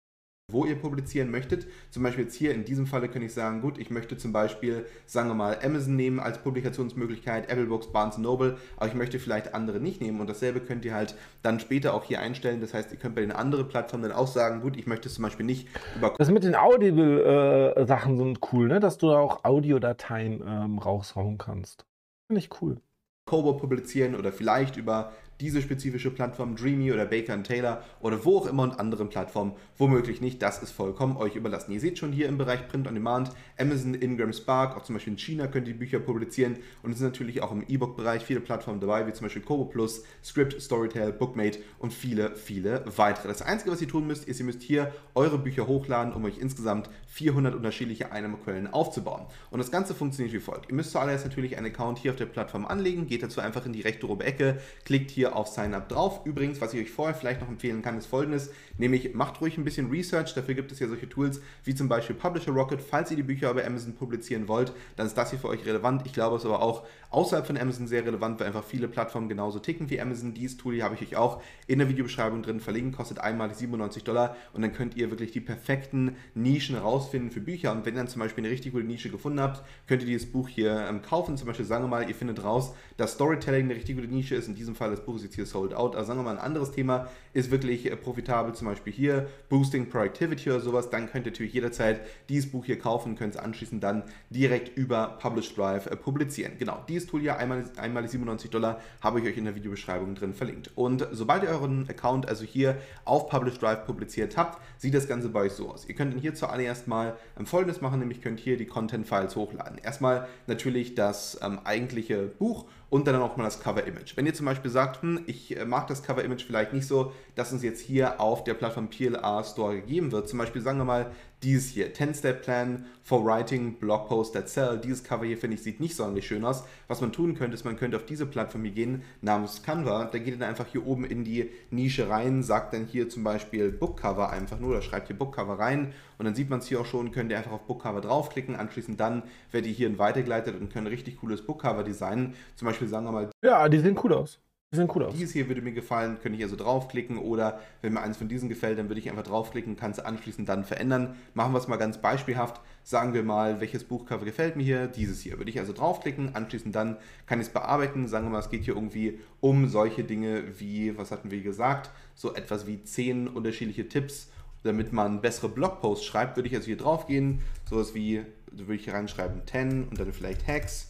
wo 0.51 0.65
ihr 0.65 0.75
publizieren 0.75 1.31
möchtet. 1.31 1.67
Zum 1.89 2.03
Beispiel 2.03 2.25
jetzt 2.25 2.35
hier 2.35 2.53
in 2.53 2.65
diesem 2.65 2.87
Falle 2.87 3.07
könnte 3.07 3.25
ich 3.25 3.33
sagen, 3.33 3.61
gut, 3.61 3.77
ich 3.77 3.89
möchte 3.89 4.17
zum 4.17 4.33
Beispiel, 4.33 4.85
sagen 5.05 5.29
wir 5.29 5.35
mal, 5.35 5.57
Amazon 5.63 5.95
nehmen 5.95 6.19
als 6.19 6.39
Publikationsmöglichkeit, 6.39 7.49
Apple 7.49 7.65
Books, 7.65 7.87
Barnes 7.91 8.17
Noble, 8.17 8.57
aber 8.77 8.87
ich 8.87 8.93
möchte 8.93 9.19
vielleicht 9.19 9.53
andere 9.53 9.79
nicht 9.79 10.01
nehmen 10.01 10.19
und 10.19 10.29
dasselbe 10.29 10.59
könnt 10.59 10.85
ihr 10.85 10.93
halt 10.93 11.15
dann 11.43 11.59
später 11.59 11.93
auch 11.93 12.03
hier 12.03 12.19
einstellen. 12.19 12.61
Das 12.61 12.73
heißt, 12.73 12.91
ihr 12.91 12.97
könnt 12.97 13.15
bei 13.15 13.21
den 13.21 13.31
anderen 13.31 13.67
Plattformen 13.67 14.03
dann 14.03 14.11
auch 14.11 14.27
sagen, 14.27 14.61
gut, 14.61 14.77
ich 14.77 14.87
möchte 14.87 15.07
es 15.07 15.15
zum 15.15 15.23
Beispiel 15.23 15.45
nicht 15.45 15.67
über... 15.95 16.13
Das 16.17 16.29
mit 16.29 16.43
den 16.43 16.55
Audible-Sachen 16.55 18.13
äh, 18.13 18.17
sind 18.17 18.39
cool, 18.51 18.67
ne? 18.67 18.79
dass 18.79 18.97
du 18.97 19.07
da 19.07 19.19
auch 19.19 19.43
Audiodateien 19.43 20.43
ähm, 20.45 20.79
raushauen 20.79 21.37
kannst. 21.37 21.85
Finde 22.27 22.39
ich 22.39 22.61
cool. 22.61 22.81
Kobo 23.25 23.53
publizieren 23.53 24.15
oder 24.15 24.31
vielleicht 24.31 24.75
über 24.75 25.11
diese 25.39 25.61
spezifische 25.61 26.11
Plattform, 26.11 26.55
Dreamy 26.55 26.91
oder 26.91 27.05
Baker 27.05 27.41
Taylor 27.43 27.83
oder 28.01 28.25
wo 28.25 28.37
auch 28.37 28.47
immer 28.47 28.63
und 28.63 28.79
anderen 28.79 29.09
Plattformen, 29.09 29.53
womöglich 29.77 30.21
nicht. 30.21 30.41
Das 30.41 30.61
ist 30.61 30.71
vollkommen 30.71 31.17
euch 31.17 31.35
überlassen. 31.35 31.71
Ihr 31.71 31.79
seht 31.79 31.97
schon 31.97 32.11
hier 32.11 32.27
im 32.27 32.37
Bereich 32.37 32.67
Print 32.67 32.87
on 32.87 32.93
Demand, 32.93 33.31
Amazon, 33.57 33.93
Ingram 33.93 34.33
Spark, 34.33 34.75
auch 34.75 34.83
zum 34.83 34.95
Beispiel 34.95 35.13
in 35.13 35.19
China 35.19 35.47
könnt 35.47 35.67
ihr 35.67 35.77
Bücher 35.77 35.99
publizieren 35.99 36.57
und 36.83 36.91
es 36.91 36.97
sind 36.97 37.07
natürlich 37.07 37.41
auch 37.41 37.51
im 37.51 37.63
E-Book-Bereich 37.67 38.23
viele 38.23 38.41
Plattformen 38.41 38.79
dabei, 38.79 39.07
wie 39.07 39.13
zum 39.13 39.25
Beispiel 39.25 39.41
Kobo 39.41 39.65
Plus, 39.65 40.03
Script, 40.23 40.61
Storytel, 40.61 41.13
Bookmate 41.13 41.59
und 41.77 41.93
viele, 41.93 42.35
viele 42.35 42.83
weitere. 42.97 43.27
Das 43.27 43.41
Einzige, 43.41 43.71
was 43.71 43.81
ihr 43.81 43.87
tun 43.87 44.07
müsst, 44.07 44.27
ist, 44.27 44.39
ihr 44.39 44.45
müsst 44.45 44.61
hier 44.61 44.93
eure 45.15 45.37
Bücher 45.37 45.67
hochladen, 45.67 46.13
um 46.13 46.25
euch 46.25 46.37
insgesamt 46.37 46.89
400 47.07 47.55
unterschiedliche 47.55 48.11
Einnahmequellen 48.11 48.67
aufzubauen. 48.67 49.25
Und 49.51 49.59
das 49.59 49.71
Ganze 49.71 49.95
funktioniert 49.95 50.33
wie 50.33 50.39
folgt. 50.39 50.69
Ihr 50.69 50.75
müsst 50.75 50.91
zuallererst 50.91 51.25
natürlich 51.25 51.57
einen 51.57 51.67
Account 51.67 51.97
hier 51.97 52.11
auf 52.11 52.17
der 52.17 52.25
Plattform 52.25 52.65
anlegen, 52.65 53.07
geht 53.07 53.23
dazu 53.23 53.41
einfach 53.41 53.65
in 53.65 53.73
die 53.73 53.81
rechte 53.81 54.07
obere 54.07 54.27
Ecke, 54.27 54.59
klickt 54.85 55.11
hier 55.11 55.28
auf 55.35 55.47
Sign 55.47 55.73
Up 55.73 55.89
drauf. 55.89 56.21
Übrigens, 56.25 56.61
was 56.61 56.73
ich 56.73 56.81
euch 56.81 56.91
vorher 56.91 57.15
vielleicht 57.15 57.41
noch 57.41 57.47
empfehlen 57.47 57.81
kann, 57.81 57.97
ist 57.97 58.05
folgendes, 58.05 58.51
nämlich 58.77 59.13
macht 59.13 59.41
ruhig 59.41 59.57
ein 59.57 59.63
bisschen 59.63 59.89
Research, 59.89 60.33
dafür 60.33 60.55
gibt 60.55 60.71
es 60.71 60.79
ja 60.79 60.87
solche 60.87 61.09
Tools 61.09 61.41
wie 61.63 61.75
zum 61.75 61.87
Beispiel 61.89 62.15
Publisher 62.15 62.51
Rocket. 62.51 62.81
Falls 62.81 63.11
ihr 63.11 63.17
die 63.17 63.23
Bücher 63.23 63.53
bei 63.53 63.65
Amazon 63.65 63.93
publizieren 63.93 64.47
wollt, 64.47 64.73
dann 64.95 65.07
ist 65.07 65.17
das 65.17 65.29
hier 65.29 65.39
für 65.39 65.49
euch 65.49 65.65
relevant. 65.65 66.03
Ich 66.05 66.13
glaube, 66.13 66.35
es 66.35 66.43
ist 66.43 66.49
aber 66.49 66.61
auch 66.61 66.85
außerhalb 67.11 67.45
von 67.45 67.57
Amazon 67.57 67.87
sehr 67.87 68.05
relevant, 68.05 68.39
weil 68.39 68.47
einfach 68.47 68.63
viele 68.63 68.87
Plattformen 68.87 69.29
genauso 69.29 69.59
ticken 69.59 69.89
wie 69.89 69.99
Amazon. 69.99 70.33
Dieses 70.33 70.57
Tool 70.57 70.73
hier 70.75 70.83
habe 70.83 70.95
ich 70.95 71.01
euch 71.01 71.15
auch 71.15 71.41
in 71.67 71.79
der 71.79 71.89
Videobeschreibung 71.89 72.43
drin 72.43 72.59
verlinkt, 72.59 72.95
kostet 72.95 73.19
einmalig 73.19 73.55
97 73.57 74.03
Dollar 74.03 74.35
und 74.53 74.61
dann 74.61 74.73
könnt 74.73 74.95
ihr 74.95 75.09
wirklich 75.09 75.31
die 75.31 75.41
perfekten 75.41 76.15
Nischen 76.35 76.75
rausfinden 76.75 77.31
für 77.31 77.41
Bücher. 77.41 77.71
Und 77.71 77.85
wenn 77.85 77.95
ihr 77.95 77.99
dann 77.99 78.07
zum 78.07 78.21
Beispiel 78.21 78.43
eine 78.43 78.51
richtig 78.51 78.73
gute 78.73 78.85
Nische 78.85 79.09
gefunden 79.09 79.39
habt, 79.39 79.63
könnt 79.87 80.01
ihr 80.01 80.07
dieses 80.07 80.31
Buch 80.31 80.47
hier 80.47 80.87
ähm, 80.89 81.01
kaufen. 81.01 81.37
Zum 81.37 81.47
Beispiel 81.47 81.65
sagen 81.65 81.83
wir 81.83 81.89
mal, 81.89 82.07
ihr 82.07 82.15
findet 82.15 82.43
raus, 82.43 82.73
dass 82.97 83.13
Storytelling 83.13 83.65
eine 83.65 83.75
richtig 83.75 83.95
gute 83.95 84.07
Nische 84.07 84.35
ist. 84.35 84.47
In 84.47 84.55
diesem 84.55 84.75
Fall 84.75 84.91
das 84.91 85.03
Buch 85.03 85.18
ist 85.19 85.25
jetzt 85.25 85.35
hier 85.35 85.45
sold 85.45 85.73
out. 85.73 85.95
Also 85.95 86.07
sagen 86.07 86.19
wir 86.19 86.23
mal, 86.23 86.37
ein 86.37 86.43
anderes 86.43 86.71
Thema 86.71 87.07
ist 87.33 87.51
wirklich 87.51 87.89
äh, 87.89 87.95
profitabel, 87.95 88.53
zum 88.53 88.67
Beispiel 88.67 88.93
hier 88.93 89.27
Boosting 89.49 89.89
Productivity 89.89 90.49
oder 90.49 90.59
sowas. 90.59 90.89
Dann 90.89 91.09
könnt 91.09 91.25
ihr 91.25 91.31
natürlich 91.31 91.53
jederzeit 91.53 92.01
dieses 92.29 92.51
Buch 92.51 92.65
hier 92.65 92.79
kaufen 92.79 93.09
und 93.09 93.19
könnt 93.19 93.35
es 93.35 93.39
anschließend 93.39 93.83
dann 93.83 94.03
direkt 94.29 94.77
über 94.77 95.17
Publish 95.21 95.53
Drive 95.53 95.85
äh, 95.85 95.95
publizieren. 95.95 96.53
Genau, 96.57 96.83
dieses 96.87 97.07
Tool 97.07 97.21
hier, 97.21 97.37
einmal, 97.37 97.65
einmal 97.77 98.07
97 98.07 98.49
Dollar, 98.49 98.79
habe 99.01 99.19
ich 99.19 99.27
euch 99.27 99.37
in 99.37 99.45
der 99.45 99.55
Videobeschreibung 99.55 100.15
drin 100.15 100.33
verlinkt. 100.33 100.71
Und 100.75 101.07
sobald 101.11 101.43
ihr 101.43 101.49
euren 101.49 101.87
Account 101.89 102.27
also 102.27 102.45
hier 102.45 102.77
auf 103.05 103.29
Publish 103.29 103.59
Drive 103.59 103.85
publiziert 103.85 104.37
habt, 104.37 104.61
sieht 104.77 104.93
das 104.93 105.07
Ganze 105.07 105.29
bei 105.29 105.41
euch 105.41 105.53
so 105.53 105.69
aus. 105.69 105.87
Ihr 105.87 105.95
könnt 105.95 106.13
dann 106.13 106.19
hier 106.19 106.33
zuallererst 106.33 106.87
mal 106.87 107.15
ähm, 107.37 107.45
Folgendes 107.45 107.81
machen, 107.81 107.99
nämlich 107.99 108.21
könnt 108.21 108.39
hier 108.39 108.57
die 108.57 108.65
Content-Files 108.65 109.35
hochladen. 109.35 109.77
Erstmal 109.77 110.27
natürlich 110.47 110.95
das 110.95 111.39
ähm, 111.41 111.59
eigentliche 111.63 112.23
Buch 112.23 112.65
und 112.89 113.07
dann 113.07 113.15
auch 113.15 113.37
mal 113.37 113.43
das 113.43 113.59
Cover-Image. 113.59 114.17
Wenn 114.17 114.25
ihr 114.25 114.33
zum 114.33 114.45
Beispiel 114.45 114.71
sagt, 114.71 115.01
hm, 115.01 115.23
ich 115.27 115.55
äh, 115.55 115.65
mag 115.65 115.87
das 115.87 116.03
Cover-Image 116.03 116.45
vielleicht 116.45 116.73
nicht 116.73 116.87
so, 116.87 117.13
dass 117.35 117.51
uns 117.53 117.63
jetzt 117.63 117.81
hier 117.81 118.19
auf 118.19 118.43
der 118.43 118.55
Plattform 118.55 118.89
PLR 118.89 119.43
Store 119.43 119.75
gegeben 119.75 120.11
wird, 120.11 120.27
zum 120.27 120.39
Beispiel 120.39 120.61
sagen 120.61 120.79
wir 120.79 120.85
mal 120.85 121.11
dieses 121.43 121.69
hier, 121.69 121.93
10-Step-Plan 121.93 122.85
for 123.03 123.25
Writing 123.25 123.75
Blog 123.79 124.07
Post 124.07 124.33
that 124.33 124.49
Sell. 124.49 124.77
Dieses 124.77 125.03
Cover 125.03 125.25
hier, 125.25 125.37
finde 125.37 125.55
ich, 125.55 125.63
sieht 125.63 125.79
nicht 125.79 125.95
sonderlich 125.95 126.27
schön 126.27 126.43
aus. 126.43 126.63
Was 126.87 127.01
man 127.01 127.11
tun 127.11 127.35
könnte, 127.35 127.55
ist, 127.55 127.63
man 127.63 127.77
könnte 127.77 127.97
auf 127.97 128.05
diese 128.05 128.25
Plattform 128.25 128.63
hier 128.63 128.73
gehen, 128.73 129.03
namens 129.21 129.63
Canva. 129.63 130.05
Da 130.05 130.17
geht 130.17 130.33
ihr 130.33 130.37
dann 130.37 130.49
einfach 130.49 130.67
hier 130.67 130.85
oben 130.85 131.05
in 131.05 131.23
die 131.23 131.49
Nische 131.71 132.09
rein, 132.09 132.43
sagt 132.43 132.73
dann 132.73 132.85
hier 132.85 133.09
zum 133.09 133.23
Beispiel 133.23 133.71
Bookcover 133.71 134.29
einfach 134.29 134.59
nur, 134.59 134.71
oder 134.71 134.81
schreibt 134.81 135.07
hier 135.07 135.17
Bookcover 135.17 135.57
rein 135.57 135.93
und 136.17 136.25
dann 136.25 136.35
sieht 136.35 136.49
man 136.49 136.59
es 136.59 136.67
hier 136.67 136.81
auch 136.81 136.85
schon, 136.85 137.11
könnt 137.11 137.31
ihr 137.31 137.37
einfach 137.37 137.53
auf 137.53 137.65
Bookcover 137.65 138.01
draufklicken, 138.01 138.55
anschließend 138.55 138.99
dann 138.99 139.23
werdet 139.51 139.69
ihr 139.69 139.75
hier 139.75 139.97
weitergeleitet 139.97 140.59
und 140.59 140.71
könnt 140.71 140.85
ein 140.85 140.93
richtig 140.93 141.17
cooles 141.17 141.41
Bookcover 141.45 141.83
designen. 141.83 142.35
Zum 142.55 142.67
Beispiel 142.67 142.87
sagen 142.87 143.05
wir 143.05 143.11
mal. 143.11 143.29
Ja, 143.43 143.69
die 143.69 143.79
sehen 143.79 143.97
cool 144.03 144.13
aus. 144.13 144.39
Die 144.71 144.75
sehen 144.75 144.91
cool 144.93 145.03
aus. 145.03 145.15
Dieses 145.15 145.33
hier 145.33 145.47
würde 145.47 145.63
mir 145.63 145.71
gefallen, 145.71 146.19
könnte 146.21 146.37
ich 146.37 146.43
also 146.43 146.55
draufklicken 146.55 147.17
oder 147.17 147.59
wenn 147.81 147.93
mir 147.93 148.01
eins 148.01 148.17
von 148.17 148.27
diesen 148.27 148.49
gefällt, 148.49 148.77
dann 148.77 148.87
würde 148.87 148.99
ich 148.99 149.09
einfach 149.09 149.23
draufklicken, 149.23 149.75
kann 149.75 149.89
es 149.89 149.97
anschließend 149.97 150.47
dann 150.47 150.63
verändern. 150.63 151.15
Machen 151.33 151.53
wir 151.53 151.57
es 151.57 151.67
mal 151.67 151.77
ganz 151.77 151.99
beispielhaft. 151.99 152.61
Sagen 152.83 153.15
wir 153.15 153.23
mal, 153.23 153.61
welches 153.61 153.83
Buchcover 153.83 154.25
gefällt 154.25 154.57
mir 154.57 154.63
hier? 154.63 154.85
Dieses 154.85 155.21
hier. 155.21 155.39
Würde 155.39 155.49
ich 155.49 155.59
also 155.59 155.73
draufklicken, 155.73 156.35
anschließend 156.35 156.75
dann 156.75 156.97
kann 157.25 157.41
ich 157.41 157.47
es 157.47 157.53
bearbeiten. 157.53 158.07
Sagen 158.07 158.27
wir 158.27 158.29
mal, 158.29 158.39
es 158.41 158.51
geht 158.51 158.63
hier 158.63 158.75
irgendwie 158.75 159.19
um 159.39 159.67
solche 159.67 160.03
Dinge 160.03 160.43
wie, 160.59 160.95
was 160.95 161.09
hatten 161.09 161.31
wir 161.31 161.41
gesagt, 161.41 161.89
so 162.13 162.35
etwas 162.35 162.67
wie 162.67 162.83
zehn 162.83 163.27
unterschiedliche 163.27 163.89
Tipps, 163.89 164.29
damit 164.61 164.93
man 164.93 165.21
bessere 165.21 165.49
Blogposts 165.49 166.05
schreibt, 166.05 166.37
würde 166.37 166.47
ich 166.47 166.53
also 166.53 166.67
hier 166.67 166.77
draufgehen. 166.77 167.41
Sowas 167.67 167.95
wie, 167.95 168.21
würde 168.51 168.75
ich 168.75 168.83
hier 168.83 168.93
reinschreiben 168.93 169.41
10 169.47 169.85
und 169.85 169.99
dann 169.99 170.13
vielleicht 170.13 170.47
Hacks 170.47 170.89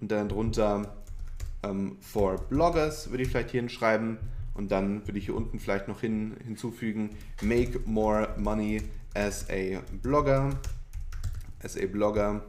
und 0.00 0.10
dann 0.10 0.28
drunter 0.28 1.01
ähm, 1.62 1.96
for 2.00 2.36
Bloggers 2.48 3.10
würde 3.10 3.22
ich 3.22 3.28
vielleicht 3.28 3.50
hier 3.50 3.60
hinschreiben 3.60 4.18
und 4.54 4.70
dann 4.70 5.06
würde 5.06 5.18
ich 5.18 5.26
hier 5.26 5.36
unten 5.36 5.58
vielleicht 5.58 5.88
noch 5.88 6.00
hin, 6.00 6.36
hinzufügen 6.44 7.10
Make 7.40 7.80
more 7.86 8.34
money 8.38 8.82
as 9.14 9.46
a 9.50 9.80
Blogger, 10.02 10.50
as 11.62 11.76
a 11.76 11.86
Blogger 11.86 12.42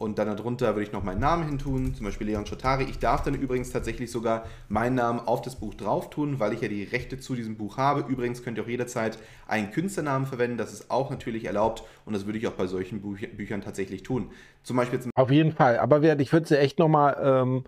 und 0.00 0.18
dann 0.18 0.34
darunter 0.34 0.68
würde 0.68 0.84
ich 0.84 0.92
noch 0.92 1.04
meinen 1.04 1.20
Namen 1.20 1.44
hintun, 1.44 1.94
zum 1.94 2.06
Beispiel 2.06 2.26
Leon 2.26 2.46
Schotari. 2.46 2.84
Ich 2.84 2.98
darf 2.98 3.22
dann 3.22 3.34
übrigens 3.34 3.70
tatsächlich 3.70 4.10
sogar 4.10 4.46
meinen 4.70 4.94
Namen 4.94 5.20
auf 5.20 5.42
das 5.42 5.56
Buch 5.56 5.74
drauf 5.74 6.08
tun, 6.08 6.40
weil 6.40 6.54
ich 6.54 6.62
ja 6.62 6.68
die 6.68 6.84
Rechte 6.84 7.20
zu 7.20 7.34
diesem 7.34 7.58
Buch 7.58 7.76
habe. 7.76 8.10
Übrigens 8.10 8.42
könnt 8.42 8.56
ihr 8.56 8.64
auch 8.64 8.68
jederzeit 8.68 9.18
einen 9.46 9.70
Künstlernamen 9.72 10.24
verwenden, 10.24 10.56
das 10.56 10.72
ist 10.72 10.90
auch 10.90 11.10
natürlich 11.10 11.44
erlaubt 11.44 11.82
und 12.06 12.14
das 12.14 12.24
würde 12.24 12.38
ich 12.38 12.46
auch 12.46 12.52
bei 12.52 12.66
solchen 12.66 13.02
Büch 13.02 13.36
Büchern 13.36 13.60
tatsächlich 13.60 14.02
tun. 14.02 14.30
Zum 14.62 14.78
Beispiel 14.78 15.00
Auf 15.16 15.30
jeden 15.30 15.52
Fall, 15.52 15.78
aber 15.78 16.02
ich 16.18 16.32
würde 16.32 16.48
sie 16.48 16.58
echt 16.58 16.78
nochmal 16.78 17.18
ähm, 17.22 17.64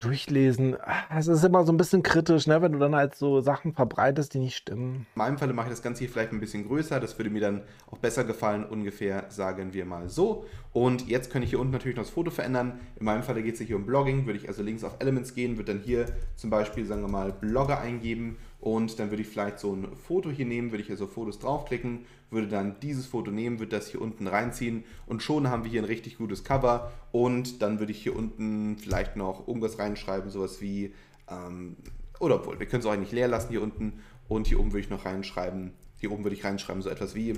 durchlesen. 0.00 0.76
Es 1.14 1.28
ist 1.28 1.44
immer 1.44 1.64
so 1.64 1.72
ein 1.72 1.76
bisschen 1.76 2.02
kritisch, 2.02 2.46
ne, 2.46 2.60
wenn 2.62 2.72
du 2.72 2.78
dann 2.78 2.94
halt 2.94 3.14
so 3.14 3.40
Sachen 3.40 3.74
verbreitest, 3.74 4.34
die 4.34 4.38
nicht 4.38 4.56
stimmen. 4.56 5.06
In 5.14 5.18
meinem 5.18 5.38
Falle 5.38 5.52
mache 5.52 5.66
ich 5.66 5.72
das 5.72 5.82
Ganze 5.82 6.00
hier 6.00 6.08
vielleicht 6.08 6.32
ein 6.32 6.40
bisschen 6.40 6.66
größer. 6.66 6.98
Das 7.00 7.18
würde 7.18 7.30
mir 7.30 7.40
dann 7.40 7.62
auch 7.90 7.98
besser 7.98 8.24
gefallen, 8.24 8.64
ungefähr 8.64 9.26
sagen 9.28 9.72
wir 9.74 9.84
mal 9.84 10.08
so. 10.08 10.46
Und 10.72 11.06
jetzt 11.08 11.30
kann 11.30 11.42
ich 11.42 11.50
hier 11.50 11.60
unten 11.60 11.72
natürlich 11.72 11.96
noch 11.96 12.04
das 12.04 12.12
Foto 12.12 12.30
verändern. 12.30 12.80
In 12.98 13.04
meinem 13.04 13.22
Falle 13.22 13.42
geht 13.42 13.54
es 13.54 13.60
hier 13.60 13.76
um 13.76 13.86
Blogging. 13.86 14.26
Würde 14.26 14.38
ich 14.38 14.48
also 14.48 14.62
links 14.62 14.84
auf 14.84 14.96
Elements 15.00 15.34
gehen, 15.34 15.58
würde 15.58 15.74
dann 15.74 15.82
hier 15.82 16.06
zum 16.34 16.48
Beispiel, 16.50 16.86
sagen 16.86 17.02
wir 17.02 17.08
mal, 17.08 17.32
Blogger 17.32 17.80
eingeben 17.80 18.38
und 18.60 18.98
dann 18.98 19.10
würde 19.10 19.22
ich 19.22 19.28
vielleicht 19.28 19.58
so 19.58 19.72
ein 19.72 19.96
Foto 19.96 20.30
hier 20.30 20.44
nehmen, 20.44 20.70
würde 20.70 20.82
ich 20.82 20.90
also 20.90 21.06
Fotos 21.06 21.38
draufklicken, 21.38 22.04
würde 22.30 22.46
dann 22.46 22.78
dieses 22.80 23.06
Foto 23.06 23.30
nehmen, 23.30 23.58
würde 23.58 23.76
das 23.76 23.88
hier 23.88 24.02
unten 24.02 24.26
reinziehen 24.26 24.84
und 25.06 25.22
schon 25.22 25.48
haben 25.48 25.64
wir 25.64 25.70
hier 25.70 25.80
ein 25.80 25.86
richtig 25.86 26.18
gutes 26.18 26.44
Cover. 26.44 26.92
Und 27.10 27.62
dann 27.62 27.78
würde 27.78 27.92
ich 27.92 28.02
hier 28.02 28.14
unten 28.14 28.76
vielleicht 28.76 29.16
noch 29.16 29.48
irgendwas 29.48 29.78
reinschreiben, 29.78 30.30
sowas 30.30 30.60
wie, 30.60 30.94
ähm, 31.28 31.76
oder 32.20 32.36
obwohl, 32.36 32.60
wir 32.60 32.66
können 32.66 32.80
es 32.80 32.86
auch 32.86 32.92
eigentlich 32.92 33.12
leer 33.12 33.28
lassen 33.28 33.50
hier 33.50 33.62
unten. 33.62 34.00
Und 34.28 34.46
hier 34.46 34.60
oben 34.60 34.72
würde 34.72 34.84
ich 34.84 34.90
noch 34.90 35.06
reinschreiben, 35.06 35.72
hier 35.98 36.12
oben 36.12 36.22
würde 36.22 36.36
ich 36.36 36.44
reinschreiben 36.44 36.82
so 36.82 36.90
etwas 36.90 37.14
wie 37.14 37.34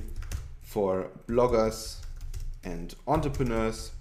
for 0.61 1.11
bloggers 1.27 2.03
and 2.65 2.97
entrepreneurs 3.07 3.93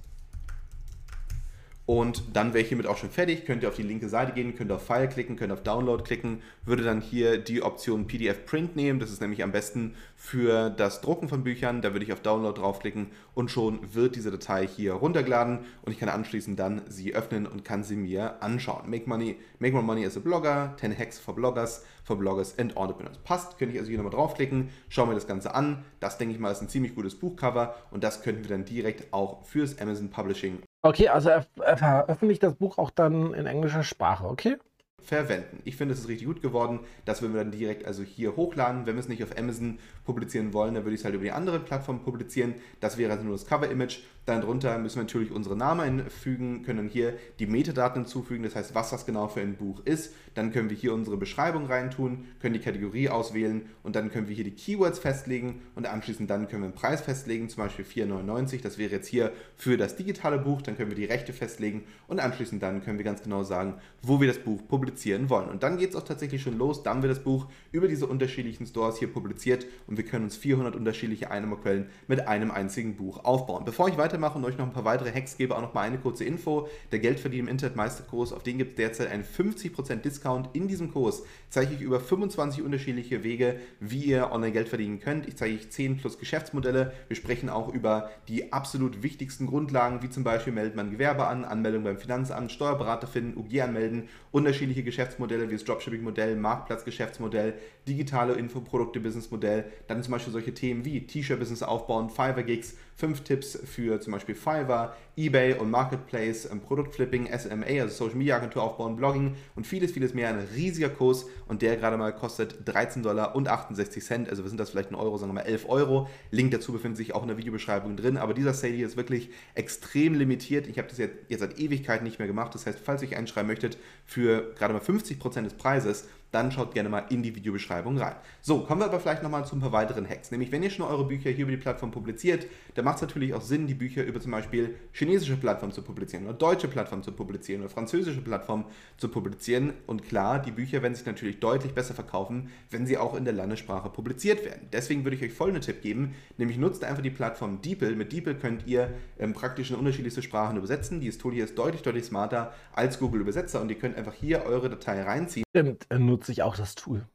und 1.86 2.36
dann 2.38 2.54
wäre 2.54 2.62
ich 2.62 2.70
hiermit 2.70 2.88
auch 2.88 2.98
schon 2.98 3.10
fertig. 3.10 3.46
Könnt 3.46 3.64
ihr 3.64 3.70
auf 3.70 3.76
die 3.76 3.84
linke 3.84 4.08
Seite 4.08 4.34
gehen, 4.34 4.56
könnt 4.56 4.72
auf 4.72 4.86
File 4.86 5.10
klicken, 5.10 5.36
könnt 5.36 5.52
auf 5.52 5.64
Download 5.64 6.04
klicken, 6.04 6.42
würde 6.64 6.84
dann 6.84 7.02
hier 7.02 7.38
die 7.38 7.64
Option 7.64 8.08
PDF 8.08 8.46
Print 8.46 8.76
nehmen. 8.76 9.00
Das 9.00 9.12
ist 9.12 9.20
nämlich 9.20 9.44
am 9.44 9.52
besten 9.52 9.96
für 10.16 10.70
das 10.70 11.02
Drucken 11.02 11.28
von 11.28 11.44
Büchern. 11.44 11.82
Da 11.82 11.92
würde 11.94 12.06
ich 12.06 12.14
auf 12.14 12.22
Download 12.22 12.60
draufklicken 12.60 13.08
und 13.34 13.50
schon 13.50 13.94
wird 13.94 14.16
diese 14.16 14.32
Datei 14.32 14.68
hier 14.68 14.94
runtergeladen 14.94 15.66
und 15.82 15.92
ich 15.92 16.00
kann 16.00 16.10
anschließend 16.10 16.60
dann 16.60 16.84
sie 16.88 17.16
öffnen 17.16 17.48
und 17.48 17.66
kann 17.66 17.84
sie 17.84 17.96
mir 17.96 18.42
anschauen. 18.44 18.90
Make 18.90 19.10
money, 19.10 19.38
make 19.60 19.74
more 19.74 19.84
money 19.84 20.06
as 20.06 20.16
a 20.16 20.20
Blogger, 20.20 20.76
10 20.78 20.98
Hacks 20.98 21.18
for 21.18 21.36
Bloggers, 21.36 21.84
for 22.04 22.18
Bloggers 22.18 22.58
and 22.60 22.78
Entrepreneurs. 22.78 23.18
Passt, 23.18 23.58
könnte 23.58 23.74
ich 23.74 23.80
also 23.80 23.90
hier 23.90 23.98
nochmal 23.98 24.14
draufklicken, 24.14 24.70
schauen 24.90 25.10
wir 25.10 25.16
das 25.16 25.28
Ganze 25.28 25.56
an. 25.56 25.84
Das 26.00 26.18
denke 26.18 26.34
ich 26.36 26.40
mal 26.40 26.52
ist 26.52 26.62
ein 26.62 26.70
ziemlich 26.70 26.94
gutes 26.94 27.16
Buchcover 27.16 27.76
und 27.90 28.04
das 28.04 28.22
könnten 28.22 28.44
wir 28.44 28.50
dann 28.50 28.66
direkt 28.66 29.12
auch 29.14 29.44
fürs 29.46 29.80
Amazon 29.80 30.10
Publishing 30.10 30.60
Okay, 30.84 31.10
also 31.10 31.30
er, 31.30 31.46
er 31.64 31.78
veröffentlicht 31.78 32.44
das 32.44 32.56
Buch 32.56 32.78
auch 32.78 32.90
dann 32.90 33.34
in 33.34 33.46
englischer 33.46 33.84
Sprache, 33.84 34.26
okay? 34.26 34.58
verwenden. 35.02 35.60
Ich 35.66 35.76
finde, 35.76 35.94
es 35.94 36.02
ist 36.02 36.08
richtig 36.08 36.28
gut 36.28 36.42
geworden. 36.42 36.80
Das 37.06 37.22
würden 37.22 37.34
wir 37.34 37.44
dann 37.44 37.52
direkt 37.52 37.86
also 37.86 38.04
hier 38.04 38.36
hochladen. 38.36 38.86
Wenn 38.86 38.96
wir 38.96 39.00
es 39.00 39.10
nicht 39.10 39.24
auf 39.24 39.38
Amazon 39.38 39.80
publizieren 40.06 40.54
wollen, 40.54 40.76
dann 40.76 40.84
würde 40.84 40.94
ich 40.94 41.02
es 41.02 41.06
halt 41.06 41.16
über 41.16 41.24
die 41.24 41.32
andere 41.32 41.60
Plattform 41.60 42.04
publizieren. 42.04 42.56
Das 42.80 42.98
wäre 42.98 43.12
also 43.12 43.24
nur 43.24 43.34
das 43.34 43.46
Cover-Image. 43.46 44.00
Dann 44.25 44.42
drunter 44.42 44.78
müssen 44.78 44.98
wir 44.98 45.04
natürlich 45.04 45.32
unsere 45.32 45.58
Namen 45.58 46.01
einfügen, 46.01 46.62
können 46.62 46.88
hier 46.88 47.16
die 47.40 47.48
Metadaten 47.48 48.04
hinzufügen, 48.04 48.44
das 48.44 48.56
heißt, 48.56 48.75
was 48.75 48.92
das 48.92 49.08
genau 49.08 49.28
für 49.28 49.42
ein 49.42 49.56
Buch 49.56 49.82
ist. 49.84 50.13
Dann 50.36 50.51
können 50.51 50.70
wir 50.70 50.78
hier 50.78 50.94
unsere 50.94 51.18
Beschreibung 51.18 51.66
reintun, 51.66 52.25
können 52.40 52.54
die 52.54 52.60
Kategorie 52.60 53.10
auswählen 53.10 53.63
und 53.82 53.96
dann 53.96 54.12
können 54.12 54.28
wir 54.28 54.36
hier 54.36 54.44
die 54.44 54.51
Keywords 54.51 55.00
festlegen 55.00 55.62
und 55.75 55.88
anschließend 55.88 56.30
dann 56.30 56.48
können 56.48 56.62
wir 56.62 56.68
einen 56.68 56.75
Preis 56.75 57.01
festlegen, 57.01 57.50
zum 57.50 57.63
Beispiel 57.63 57.84
4,99. 57.84 58.62
Das 58.62 58.78
wäre 58.78 58.92
jetzt 58.92 59.08
hier 59.08 59.32
für 59.56 59.75
das 59.75 59.96
digitale 59.96 60.38
Buch. 60.38 60.62
Dann 60.62 60.78
können 60.78 60.92
wir 60.92 60.96
die 60.96 61.06
Rechte 61.06 61.34
festlegen 61.34 61.84
und 62.08 62.20
anschließend 62.20 62.62
dann 62.62 62.84
können 62.84 63.00
wir 63.00 63.06
ganz 63.06 63.24
genau 63.24 63.44
sagen, 63.44 63.75
wo 64.04 64.22
wir 64.22 64.28
das 64.28 64.38
Buch 64.38 64.62
publizieren 64.68 65.32
wollen. 65.32 65.50
Und 65.50 65.63
dann 65.63 65.78
geht 65.78 65.90
es 65.90 65.96
auch 65.96 66.06
tatsächlich 66.06 66.44
schon 66.44 66.60
los. 66.60 66.84
Dann 66.84 67.01
wird 67.01 67.12
das 67.12 67.24
Buch 67.24 67.48
über 67.72 67.88
diese 67.88 68.06
unterschiedlichen 68.06 68.68
Stores 68.68 69.00
hier 69.00 69.12
publiziert 69.12 69.66
und 69.88 69.98
wir 69.98 70.06
können 70.06 70.25
uns 70.25 70.38
400 70.38 70.75
unterschiedliche 70.75 71.32
Einnahmequellen 71.32 71.88
mit 72.08 72.28
einem 72.28 72.51
einzigen 72.51 72.96
Buch 72.96 73.25
aufbauen. 73.25 73.66
Bevor 73.66 73.90
ich 73.90 73.98
weiter 73.98 74.11
weitermache 74.12 74.38
und 74.38 74.46
euch 74.46 74.58
noch 74.58 74.65
ein 74.65 74.74
paar 74.74 74.84
weitere 74.84 75.12
Hacks 75.12 75.38
gebe, 75.38 75.56
auch 75.56 75.62
noch 75.62 75.74
mal 75.74 75.82
eine 75.82 75.98
kurze 75.98 76.25
Info. 76.25 76.68
Der 76.91 77.00
Geldverdienen 77.00 77.48
im 77.48 77.51
Internet 77.51 77.75
Meisterkurs, 77.75 78.34
auf 78.34 78.44
den 78.44 78.58
gibt 78.58 78.72
es 78.72 78.75
derzeit 78.75 79.10
einen 79.10 79.24
50% 79.24 80.01
Discount. 80.01 80.50
In 80.53 80.68
diesem 80.68 80.91
Kurs 80.91 81.24
zeige 81.50 81.74
ich 81.74 81.82
über 81.82 82.00
25 82.00 82.62
unterschiedliche 82.62 83.24
Wege, 83.24 83.60
wie 83.80 84.06
ihr 84.06 84.32
online 84.32 84.51
Geld 84.51 84.70
verdienen 84.70 85.00
könnt. 85.00 85.27
Ich 85.27 85.38
zeige 85.38 85.56
euch 85.56 85.70
10 85.70 85.98
plus 85.98 86.20
Geschäftsmodelle. 86.20 86.91
Wir 87.08 87.15
sprechen 87.15 87.50
auch 87.50 87.74
über 87.74 88.10
die 88.27 88.51
absolut 88.51 89.01
wichtigsten 89.01 89.48
Grundlagen, 89.48 90.01
wie 90.01 90.10
zum 90.10 90.24
Beispiel 90.24 90.53
meldet 90.53 90.75
man 90.75 90.91
Gewerbe 90.91 91.27
an, 91.27 91.46
Anmeldung 91.46 91.84
beim 91.84 91.98
Finanzamt, 91.98 92.51
Steuerberater 92.51 93.08
finden, 93.08 93.39
UG 93.39 93.62
anmelden, 93.62 94.10
unterschiedliche 94.32 94.84
Geschäftsmodelle 94.84 95.50
wie 95.50 95.53
das 95.53 95.63
Dropshipping-Modell, 95.63 96.36
Marktplatzgeschäftsmodell, 96.36 97.53
digitale 97.88 98.34
Infoprodukte-Business-Modell, 98.34 99.65
dann 99.88 100.03
zum 100.03 100.12
Beispiel 100.12 100.34
solche 100.34 100.53
Themen 100.53 100.86
wie 100.86 101.06
T-Shirt-Business 101.06 101.63
aufbauen, 101.63 102.10
Fiverr-Gigs, 102.10 102.75
fünf 102.96 103.22
Tipps 103.22 103.58
für 103.65 104.00
zum 104.01 104.13
Beispiel 104.13 104.36
Fiverr, 104.36 104.96
eBay 105.15 105.53
und 105.55 105.70
Marketplace, 105.70 106.50
ähm, 106.51 106.62
Produktflipping, 106.62 107.27
SMA, 107.38 107.81
also 107.81 108.05
Social 108.05 108.17
Media 108.17 108.38
Agentur 108.38 108.63
aufbauen, 108.63 108.96
Blogging 108.96 109.36
und 109.55 109.67
vieles, 109.67 109.91
vieles 109.91 110.13
mehr. 110.13 110.29
Ein 110.29 110.48
riesiger 110.55 110.89
Kurs 110.89 111.25
und 111.48 111.62
der 111.62 111.77
gerade 111.77 111.98
mal 111.98 112.13
kostet 112.13 112.67
13 112.67 113.03
Dollar 113.03 113.36
und 113.36 113.48
68 113.48 114.03
Cent. 114.03 114.29
Also 114.29 114.43
wir 114.43 114.50
sind 114.50 114.60
das 114.60 114.70
vielleicht 114.70 114.91
ein 114.91 114.96
Euro, 114.96 115.17
sagen 115.17 115.31
wir 115.31 115.41
mal 115.41 115.41
11 115.41 115.70
Euro. 115.70 116.10
Link 116.31 116.51
dazu 116.51 116.74
befindet 116.74 116.98
sich 116.98 117.13
auch 117.13 117.22
in 117.22 117.27
der 117.27 117.38
Videobeschreibung 117.38 117.96
drin. 117.96 118.17
Aber 118.17 118.34
dieser 118.34 118.53
Sale 118.53 118.74
hier 118.74 118.88
ist 118.88 118.98
wirklich 118.98 119.29
extrem 119.55 120.13
limitiert. 120.15 120.67
Ich 120.67 120.77
habe 120.77 120.88
das 120.88 120.98
jetzt, 120.98 121.15
jetzt 121.29 121.41
seit 121.41 121.60
Ewigkeiten 121.60 122.03
nicht 122.03 122.20
mehr 122.20 122.27
gemacht. 122.27 122.55
Das 122.55 122.65
heißt, 122.65 122.79
falls 122.84 123.01
ihr 123.01 123.10
euch 123.10 123.17
einschreiben 123.17 123.48
möchtet 123.48 123.77
für 124.05 124.53
gerade 124.55 124.74
mal 124.74 124.81
50% 124.81 125.43
des 125.43 125.53
Preises, 125.53 126.08
dann 126.32 126.52
schaut 126.52 126.74
gerne 126.74 126.90
mal 126.90 127.06
in 127.10 127.24
die 127.24 127.36
Videobeschreibung 127.36 127.98
rein. 127.98 128.16
So, 128.42 128.62
kommen 128.62 128.82
wir 128.82 128.86
aber 128.86 129.00
vielleicht 129.00 129.24
nochmal 129.24 129.46
zu 129.46 129.56
ein 129.56 129.60
paar 129.60 129.72
weiteren 129.72 130.08
Hacks. 130.08 130.32
Nämlich, 130.32 130.52
wenn 130.52 130.64
ihr 130.64 130.70
schon 130.70 130.86
eure 130.86 131.06
Bücher 131.06 131.30
hier 131.30 131.44
über 131.44 131.52
die 131.52 131.58
Plattform 131.58 131.92
publiziert, 131.92 132.48
dann 132.76 132.86
macht 132.86 132.98
es 132.98 133.02
natürlich 133.02 133.34
auch 133.34 133.42
Sinn, 133.42 133.68
die 133.68 133.74
Bücher 133.74 134.04
über 134.04 134.20
zum 134.20 134.32
Beispiel 134.32 134.76
chinesische 134.94 135.38
Plattformen 135.38 135.74
zu 135.74 135.82
publizieren 135.82 136.26
oder 136.26 136.34
deutsche 136.34 136.68
Plattformen 136.68 137.04
zu 137.04 137.12
publizieren 137.12 137.62
oder 137.62 137.70
französische 137.70 138.22
Plattformen 138.22 138.66
zu 138.98 139.10
publizieren. 139.10 139.74
Und 139.88 140.04
klar, 140.04 140.40
die 140.40 140.52
Bücher 140.52 140.82
werden 140.82 140.96
sich 140.96 141.06
natürlich 141.06 141.40
deutlich 141.40 141.74
besser 141.74 141.94
verkaufen, 141.94 142.50
wenn 142.70 142.86
sie 142.86 142.98
auch 142.98 143.16
in 143.16 143.26
der 143.26 143.34
Landessprache 143.34 143.90
publiziert 143.90 144.46
werden. 144.46 144.68
Deswegen 144.72 145.04
würde 145.04 145.18
ich 145.18 145.24
euch 145.24 145.34
folgenden 145.34 145.64
Tipp 145.64 145.82
geben, 145.82 146.16
nämlich 146.38 146.58
nutzt 146.58 146.84
einfach 146.84 147.04
die 147.04 147.10
Plattform 147.10 147.62
DeepL. 147.62 147.96
Mit 147.96 148.14
DeepL 148.14 148.36
könnt 148.36 148.68
ihr 148.68 148.94
ähm, 149.20 149.34
praktisch 149.34 149.72
in 149.72 149.78
unterschiedlichste 149.78 150.22
Sprachen 150.22 150.58
übersetzen. 150.58 151.02
Dieses 151.02 151.18
Tool 151.18 151.34
hier 151.34 151.44
ist 151.44 151.58
deutlich, 151.58 151.82
deutlich 151.82 152.06
smarter 152.06 152.54
als 152.74 153.00
Google 153.00 153.22
Übersetzer 153.22 153.62
und 153.62 153.70
ihr 153.70 153.78
könnt 153.78 153.98
einfach 153.98 154.14
hier 154.14 154.46
eure 154.46 154.70
Datei 154.70 155.02
reinziehen. 155.04 155.44
Stimmt, 155.50 155.86
nutze 156.22 156.32
ich 156.34 156.44
auch 156.44 156.56
das 156.56 156.75
Tool. 156.75 157.08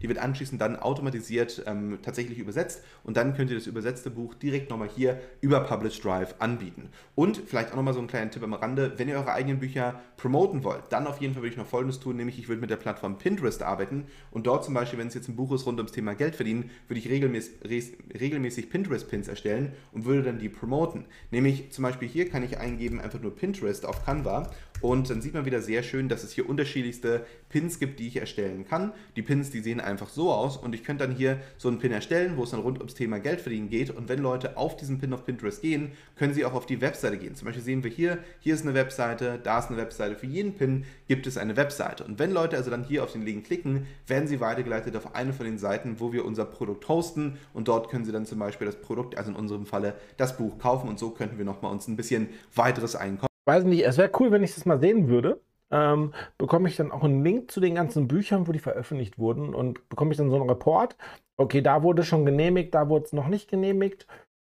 Die 0.00 0.08
wird 0.08 0.18
anschließend 0.18 0.58
dann 0.58 0.76
automatisiert 0.76 1.62
ähm, 1.66 1.98
tatsächlich 2.00 2.38
übersetzt 2.38 2.82
und 3.04 3.18
dann 3.18 3.34
könnt 3.34 3.50
ihr 3.50 3.56
das 3.56 3.66
übersetzte 3.66 4.10
Buch 4.10 4.34
direkt 4.34 4.70
nochmal 4.70 4.88
hier 4.88 5.20
über 5.42 5.60
Publish 5.60 6.00
Drive 6.00 6.36
anbieten. 6.38 6.88
Und 7.14 7.36
vielleicht 7.36 7.72
auch 7.72 7.76
nochmal 7.76 7.92
so 7.92 8.00
einen 8.00 8.08
kleinen 8.08 8.30
Tipp 8.30 8.42
am 8.42 8.54
Rande, 8.54 8.94
wenn 8.96 9.08
ihr 9.08 9.16
eure 9.16 9.32
eigenen 9.32 9.58
Bücher 9.58 10.00
promoten 10.16 10.64
wollt, 10.64 10.84
dann 10.88 11.06
auf 11.06 11.20
jeden 11.20 11.34
Fall 11.34 11.42
würde 11.42 11.52
ich 11.52 11.58
noch 11.58 11.66
Folgendes 11.66 12.00
tun, 12.00 12.16
nämlich 12.16 12.38
ich 12.38 12.48
würde 12.48 12.62
mit 12.62 12.70
der 12.70 12.76
Plattform 12.76 13.18
Pinterest 13.18 13.62
arbeiten 13.62 14.06
und 14.30 14.46
dort 14.46 14.64
zum 14.64 14.72
Beispiel, 14.72 14.98
wenn 14.98 15.08
es 15.08 15.14
jetzt 15.14 15.28
ein 15.28 15.36
Buch 15.36 15.52
ist 15.52 15.66
rund 15.66 15.78
ums 15.78 15.92
Thema 15.92 16.14
Geld 16.14 16.36
verdienen, 16.36 16.70
würde 16.88 16.98
ich 16.98 17.10
regelmäßig, 17.10 17.98
regelmäßig 18.18 18.70
Pinterest-Pins 18.70 19.28
erstellen 19.28 19.74
und 19.92 20.06
würde 20.06 20.22
dann 20.22 20.38
die 20.38 20.48
promoten. 20.48 21.04
Nämlich 21.30 21.70
zum 21.70 21.82
Beispiel 21.82 22.08
hier 22.08 22.30
kann 22.30 22.42
ich 22.42 22.58
eingeben 22.58 22.98
einfach 22.98 23.20
nur 23.20 23.36
Pinterest 23.36 23.84
auf 23.84 24.06
Canva 24.06 24.50
und 24.80 25.10
dann 25.10 25.20
sieht 25.20 25.34
man 25.34 25.44
wieder 25.44 25.60
sehr 25.60 25.82
schön, 25.82 26.08
dass 26.08 26.24
es 26.24 26.32
hier 26.32 26.48
unterschiedlichste 26.48 27.26
Pins 27.48 27.78
gibt, 27.78 27.98
die 28.00 28.06
ich 28.06 28.16
erstellen 28.16 28.66
kann. 28.66 28.92
Die 29.16 29.22
Pins, 29.22 29.50
die 29.50 29.60
sehen 29.60 29.80
einfach 29.80 30.08
so 30.08 30.32
aus 30.32 30.56
und 30.56 30.74
ich 30.74 30.84
könnte 30.84 31.06
dann 31.06 31.14
hier 31.14 31.38
so 31.58 31.68
einen 31.68 31.78
Pin 31.78 31.92
erstellen, 31.92 32.36
wo 32.36 32.44
es 32.44 32.50
dann 32.50 32.60
rund 32.60 32.78
ums 32.78 32.94
Thema 32.94 33.18
Geld 33.18 33.40
verdienen 33.40 33.68
geht. 33.68 33.90
Und 33.90 34.08
wenn 34.08 34.20
Leute 34.20 34.56
auf 34.56 34.76
diesen 34.76 34.98
Pin 34.98 35.12
auf 35.12 35.26
Pinterest 35.26 35.60
gehen, 35.60 35.92
können 36.16 36.34
sie 36.34 36.44
auch 36.44 36.54
auf 36.54 36.66
die 36.66 36.80
Webseite 36.80 37.18
gehen. 37.18 37.34
Zum 37.34 37.46
Beispiel 37.46 37.64
sehen 37.64 37.84
wir 37.84 37.90
hier, 37.90 38.18
hier 38.40 38.54
ist 38.54 38.62
eine 38.62 38.74
Webseite, 38.74 39.38
da 39.42 39.58
ist 39.58 39.68
eine 39.68 39.76
Webseite. 39.76 40.16
Für 40.16 40.26
jeden 40.26 40.54
Pin 40.54 40.84
gibt 41.08 41.26
es 41.26 41.36
eine 41.36 41.56
Webseite. 41.56 42.04
Und 42.04 42.18
wenn 42.18 42.30
Leute 42.30 42.56
also 42.56 42.70
dann 42.70 42.84
hier 42.84 43.04
auf 43.04 43.12
den 43.12 43.22
Link 43.22 43.46
klicken, 43.46 43.86
werden 44.06 44.28
sie 44.28 44.40
weitergeleitet 44.40 44.96
auf 44.96 45.14
eine 45.14 45.32
von 45.32 45.46
den 45.46 45.58
Seiten, 45.58 46.00
wo 46.00 46.12
wir 46.12 46.24
unser 46.24 46.44
Produkt 46.44 46.88
hosten. 46.88 47.38
Und 47.52 47.68
dort 47.68 47.90
können 47.90 48.04
sie 48.04 48.12
dann 48.12 48.26
zum 48.26 48.38
Beispiel 48.38 48.66
das 48.66 48.80
Produkt, 48.80 49.18
also 49.18 49.30
in 49.30 49.36
unserem 49.36 49.66
Falle 49.66 49.94
das 50.16 50.36
Buch 50.36 50.58
kaufen. 50.58 50.88
Und 50.88 50.98
so 50.98 51.10
könnten 51.10 51.38
wir 51.38 51.44
nochmal 51.44 51.72
uns 51.72 51.88
ein 51.88 51.96
bisschen 51.96 52.28
weiteres 52.54 52.96
Einkommen 52.96 53.29
weiß 53.46 53.64
nicht, 53.64 53.84
es 53.84 53.98
wäre 53.98 54.10
cool, 54.20 54.30
wenn 54.30 54.42
ich 54.44 54.54
das 54.54 54.66
mal 54.66 54.80
sehen 54.80 55.08
würde. 55.08 55.40
Ähm, 55.72 56.12
bekomme 56.36 56.68
ich 56.68 56.76
dann 56.76 56.90
auch 56.90 57.04
einen 57.04 57.24
Link 57.24 57.50
zu 57.50 57.60
den 57.60 57.76
ganzen 57.76 58.08
Büchern, 58.08 58.48
wo 58.48 58.52
die 58.52 58.58
veröffentlicht 58.58 59.18
wurden 59.18 59.54
und 59.54 59.88
bekomme 59.88 60.10
ich 60.10 60.16
dann 60.18 60.30
so 60.30 60.36
einen 60.36 60.50
Report. 60.50 60.96
Okay, 61.36 61.62
da 61.62 61.82
wurde 61.82 62.02
schon 62.04 62.26
genehmigt, 62.26 62.74
da 62.74 62.88
wurde 62.88 63.04
es 63.06 63.12
noch 63.12 63.28
nicht 63.28 63.48
genehmigt. 63.48 64.06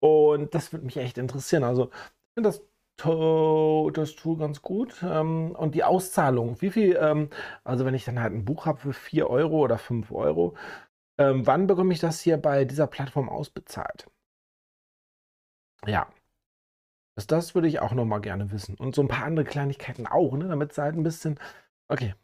Und 0.02 0.56
das 0.56 0.74
würde 0.74 0.86
mich 0.86 0.98
echt 0.98 1.18
interessieren. 1.18 1.64
Also, 1.64 1.92
ich 1.92 2.34
finde 2.36 2.50
das, 2.50 2.62
das 3.94 4.16
Tool 4.16 4.38
ganz 4.38 4.62
gut. 4.62 5.04
Ähm, 5.04 5.52
und 5.56 5.76
die 5.76 5.84
Auszahlung, 5.84 6.62
wie 6.62 6.72
viel, 6.72 6.98
ähm, 7.00 7.30
also 7.64 7.86
wenn 7.86 7.94
ich 7.94 8.06
dann 8.06 8.20
halt 8.22 8.34
ein 8.34 8.46
Buch 8.46 8.66
habe 8.66 8.80
für 8.80 8.94
4 8.94 9.30
Euro 9.30 9.60
oder 9.60 9.78
5 9.78 10.12
Euro, 10.12 10.56
ähm, 11.20 11.46
wann 11.48 11.68
bekomme 11.68 11.94
ich 11.94 12.00
das 12.00 12.22
hier 12.22 12.38
bei 12.38 12.66
dieser 12.66 12.88
Plattform 12.88 13.30
ausbezahlt? 13.30 14.08
Ja, 15.86 16.08
das, 17.16 17.28
das 17.28 17.56
würde 17.56 17.68
ich 17.68 17.80
auch 17.80 17.94
noch 17.94 18.06
mal 18.06 18.20
gerne 18.20 18.52
wissen. 18.52 18.76
Und 18.76 18.96
so 18.96 19.02
ein 19.02 19.08
paar 19.08 19.26
andere 19.26 19.46
Kleinigkeiten 19.46 20.08
auch, 20.08 20.36
ne? 20.38 20.48
damit 20.48 20.72
es 20.72 20.78
halt 20.78 20.96
ein 20.96 21.04
bisschen. 21.04 21.40
Okay. 21.88 22.16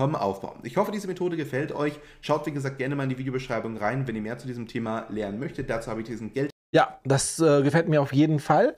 Aufbauen. 0.00 0.60
Ich 0.62 0.76
hoffe, 0.76 0.92
diese 0.92 1.08
Methode 1.08 1.36
gefällt 1.36 1.72
euch. 1.72 1.98
Schaut, 2.20 2.46
wie 2.46 2.52
gesagt, 2.52 2.78
gerne 2.78 2.94
mal 2.94 3.02
in 3.02 3.08
die 3.08 3.18
Videobeschreibung 3.18 3.76
rein, 3.76 4.06
wenn 4.06 4.14
ihr 4.14 4.22
mehr 4.22 4.38
zu 4.38 4.46
diesem 4.46 4.68
Thema 4.68 5.06
lernen 5.08 5.40
möchtet. 5.40 5.68
Dazu 5.68 5.90
habe 5.90 6.02
ich 6.02 6.06
diesen 6.06 6.32
Geld. 6.32 6.52
Ja, 6.72 7.00
das 7.02 7.40
äh, 7.40 7.62
gefällt 7.62 7.88
mir 7.88 8.00
auf 8.00 8.12
jeden 8.12 8.38
Fall. 8.38 8.76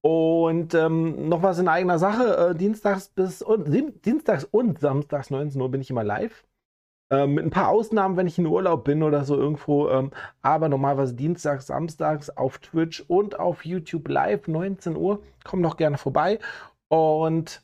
Und 0.00 0.72
ähm, 0.72 1.28
noch 1.28 1.42
was 1.42 1.58
in 1.58 1.68
eigener 1.68 1.98
Sache. 1.98 2.52
Äh, 2.52 2.54
dienstags 2.54 3.08
bis 3.08 3.42
und 3.42 3.70
Dienstags 4.06 4.44
und 4.44 4.80
Samstags 4.80 5.28
19 5.28 5.60
Uhr 5.60 5.70
bin 5.70 5.82
ich 5.82 5.90
immer 5.90 6.04
live. 6.04 6.42
Ähm, 7.12 7.34
mit 7.34 7.44
ein 7.44 7.50
paar 7.50 7.68
Ausnahmen, 7.68 8.16
wenn 8.16 8.26
ich 8.26 8.38
in 8.38 8.46
Urlaub 8.46 8.84
bin 8.84 9.02
oder 9.02 9.24
so 9.24 9.36
irgendwo. 9.36 9.90
Ähm, 9.90 10.12
aber 10.40 10.70
normalerweise 10.70 11.14
dienstags, 11.14 11.66
samstags 11.66 12.30
auf 12.30 12.58
Twitch 12.58 13.04
und 13.06 13.38
auf 13.38 13.66
YouTube 13.66 14.08
live, 14.08 14.48
19 14.48 14.96
Uhr. 14.96 15.22
Komm 15.44 15.62
doch 15.62 15.76
gerne 15.76 15.98
vorbei. 15.98 16.38
Und 16.88 17.62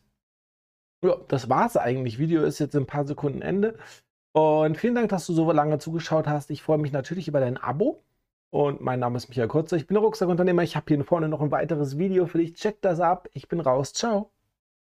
ja, 1.03 1.17
das 1.29 1.49
war's 1.49 1.77
eigentlich. 1.79 2.19
Video 2.19 2.43
ist 2.45 2.59
jetzt 2.59 2.75
in 2.75 2.83
ein 2.83 2.87
paar 2.87 3.07
Sekunden 3.07 3.41
Ende. 3.41 3.79
Und 4.33 4.77
vielen 4.77 4.95
Dank, 4.95 5.09
dass 5.11 5.27
du 5.27 5.33
so 5.33 5.51
lange 5.53 5.79
zugeschaut 5.79 6.27
hast. 6.27 6.51
Ich 6.51 6.63
freue 6.63 6.79
mich 6.79 6.93
natürlich 6.93 7.29
über 7.29 7.41
dein 7.41 7.57
Abo. 7.57 8.05
Und 8.51 8.81
mein 8.83 9.01
Name 9.01 9.17
ist 9.17 9.29
Michael 9.29 9.49
Kurzer. 9.49 9.77
Ich 9.77 9.87
bin 9.87 9.97
Rucksackunternehmer. 9.97 10.63
Ich 10.63 10.77
habe 10.77 10.87
hier 10.89 11.05
vorne 11.05 11.29
noch 11.29 11.41
ein 11.41 11.51
weiteres 11.51 11.99
Video 11.99 12.27
für 12.27 12.39
dich. 12.39 12.55
Check 12.55 12.83
das 12.83 13.01
ab. 13.01 13.29
Ich 13.33 13.49
bin 13.49 13.61
raus. 13.61 13.93
Ciao. 13.95 14.31